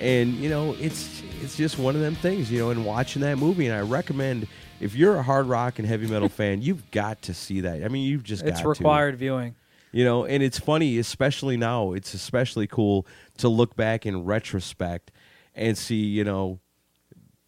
[0.00, 2.50] and you know it's it's just one of them things.
[2.50, 4.46] You know, and watching that movie, and I recommend
[4.80, 7.84] if you're a hard rock and heavy metal fan, you've got to see that.
[7.84, 8.70] I mean, you've just It's got to.
[8.70, 9.54] It's required viewing.
[9.92, 11.92] You know, and it's funny, especially now.
[11.92, 13.06] It's especially cool
[13.38, 15.12] to look back in retrospect
[15.54, 16.58] and see, you know,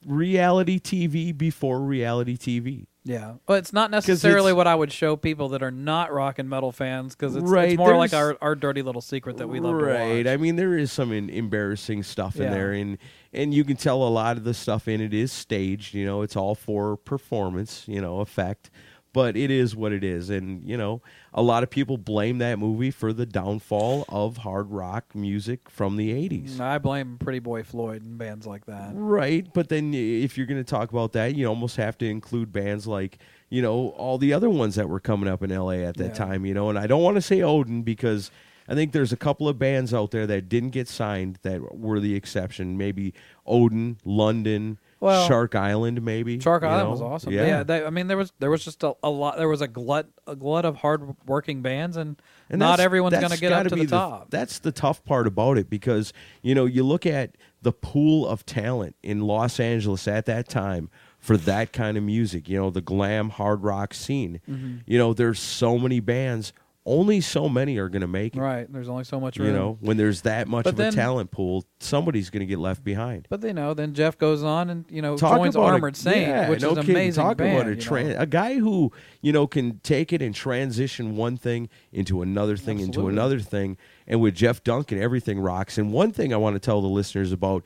[0.07, 2.87] reality TV before reality TV.
[3.05, 6.41] Yeah, well, it's not necessarily it's- what I would show people that are not rock
[6.41, 9.47] and metal fans because it's, Right, it's more like our, our dirty little secret that
[9.49, 10.27] we love to right.
[10.27, 12.51] I mean, there is some in, embarrassing stuff in Yeah.
[12.51, 12.99] there, and
[13.37, 15.95] and you can tell a lot of the stuff in it is staged.
[15.95, 18.71] You know, it's all for performance, you know, effect.
[19.13, 21.01] But it is what it is, and you know,
[21.33, 25.97] a lot of people blame that movie for the downfall of hard rock music from
[25.97, 26.57] the '80s.
[26.57, 28.91] Mm, I blame Pretty Boy Floyd and bands like that.
[28.93, 32.53] Right, but then if you're going to talk about that, you almost have to include
[32.53, 33.17] bands like
[33.49, 36.13] you know all the other ones that were coming up in LA at that Yeah.
[36.27, 36.45] time.
[36.45, 38.31] You know, and I don't want to say Odin because
[38.69, 42.01] I think there's a couple of bands out there that didn't get signed that were
[42.01, 42.77] the exception.
[42.77, 43.15] Maybe
[43.47, 46.91] Odin, London, Well, Shark Island, maybe Shark Island know?
[46.91, 47.33] was awesome.
[47.33, 49.37] Yeah, Yeah, they, I mean there was there was just a, a lot.
[49.37, 53.31] There was a glut a glut of hard working bands, and, And not everyone's going
[53.31, 54.31] to get up to be the top.
[54.31, 56.13] that's the tough part about it because
[56.43, 60.91] you know you look at the pool of talent in Los Angeles at that time
[61.19, 62.49] for that kind of music.
[62.49, 64.41] You know the glam hard rock scene.
[64.49, 64.79] Mm-hmm.
[64.87, 66.53] You know there's so many bands.
[66.89, 68.41] Only so many are going to make it.
[68.41, 68.73] right.
[68.73, 69.49] There's only so much room.
[69.49, 72.47] You know when there's that much But of then- a talent pool, somebody's going to
[72.47, 73.27] get left behind.
[73.29, 75.97] But you know, then Jeff goes on and you know Talk joins about a- Armored
[75.97, 76.91] Saint, yeah, which no is kidding.
[76.95, 77.57] amazing Talk band.
[77.57, 78.21] about a you tran- know.
[78.21, 82.79] a guy who you know can take it and transition one thing into another thing
[82.79, 83.77] into another thing.
[84.07, 85.79] And with Jeff Duncan, everything rocks.
[85.79, 87.65] And one thing I want to tell the listeners about: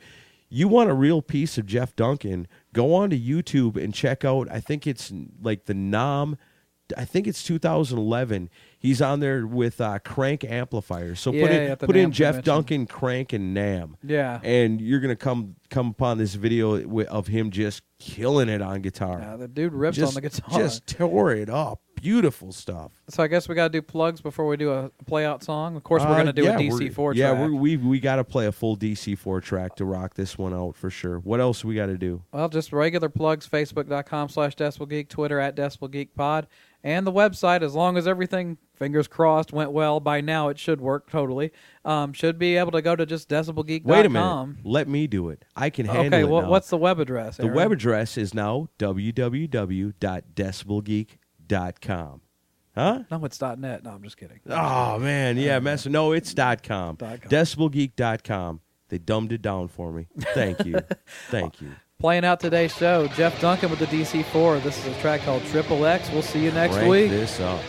[0.49, 2.47] you want a real piece of Jeff Duncan?
[2.73, 4.47] Go on to YouTube and check out.
[4.51, 5.13] I think it's
[5.43, 6.37] like the NAMM.
[6.97, 8.49] I think it's 2011.
[8.81, 11.19] He's on there with uh, Krank amplifiers.
[11.19, 12.53] So put in the put in Jeff convention.
[12.55, 14.39] Duncan, Krank, and NAMM Yeah.
[14.43, 19.19] and you're gonna come come upon this video of him just killing it on guitar.
[19.19, 20.59] Yeah, the dude rips just, on the guitar.
[20.59, 21.81] Just tore it up.
[22.01, 22.91] Beautiful stuff.
[23.09, 25.75] so I guess we got to do plugs before we do a play out song.
[25.75, 27.51] Of course, we're Uh, going to do yeah, a DC four Yeah, track.
[27.53, 30.75] we we got to play a full DC four track to rock this one out
[30.75, 31.19] for sure.
[31.19, 32.23] What else we got to do?
[32.33, 36.47] Well, just regular plugs, facebook.com slash Decibel Geek, Twitter at Decibel Geek Pod,
[36.83, 40.81] and the website, as long as everything, fingers crossed, went well, by now it should
[40.81, 41.51] work totally.
[41.85, 43.91] Um, should be able to go to just decibelgeek.com.
[43.91, 44.55] Wait a minute.
[44.63, 45.45] Let me do it.
[45.55, 47.37] I can handle Okay, it well, what's the web address?
[47.37, 51.17] the web address is now www.decibelgeek.com.
[52.73, 53.03] Huh?
[53.11, 53.83] No, it's .net.
[53.83, 54.39] No, I'm just kidding.
[54.49, 55.85] Oh man, yeah, mess.
[55.85, 56.95] No, it's dot com.
[56.95, 57.29] Dot com.
[57.29, 58.61] Decibelgeek.com.
[58.89, 60.07] They dumbed it down for me.
[60.33, 60.79] Thank you.
[61.29, 61.71] Thank you.
[61.99, 64.63] Playing out today's show, Jeff Duncan with the DC4.
[64.63, 66.09] This is a track called Triple X.
[66.11, 67.09] We'll see you next Crank week.
[67.11, 67.61] this up.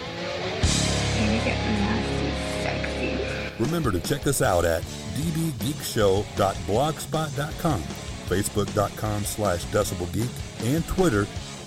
[3.60, 11.22] Remember to check us out at dbgeekshow.blogspot.com, facebook.com slash decibelgeek, and Twitter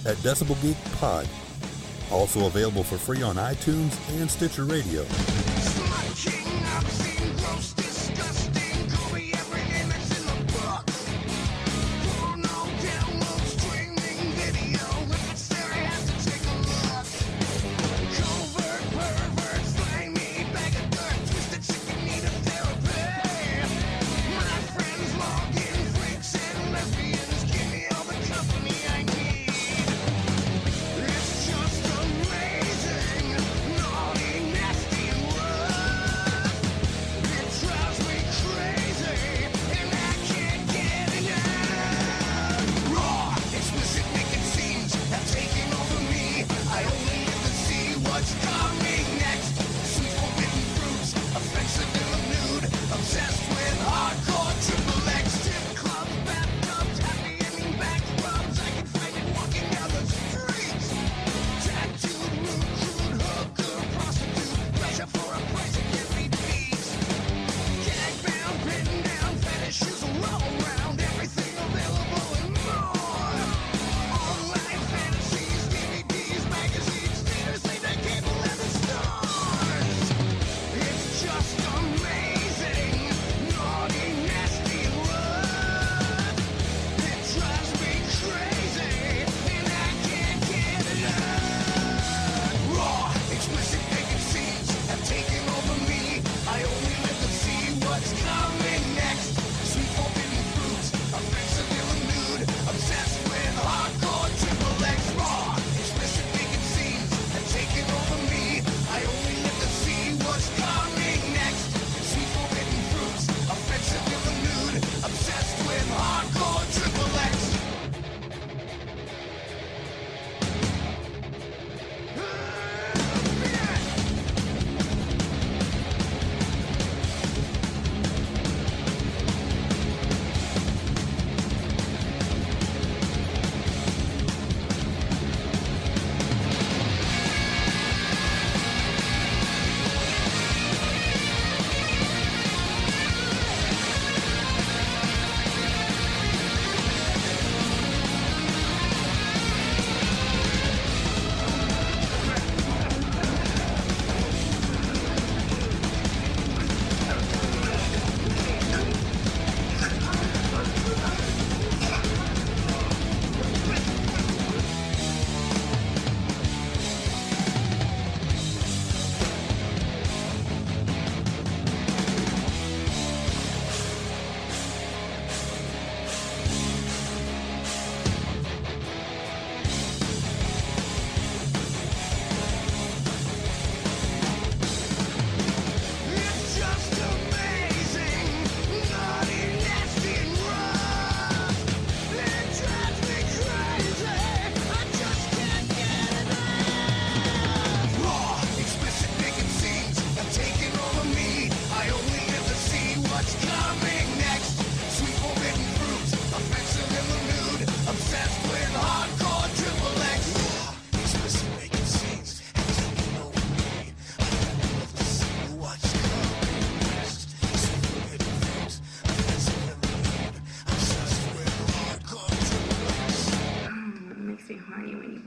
[0.06, 1.28] at decibelgeekpod.
[2.12, 5.06] Also available for free on iTunes and Stitcher Radio.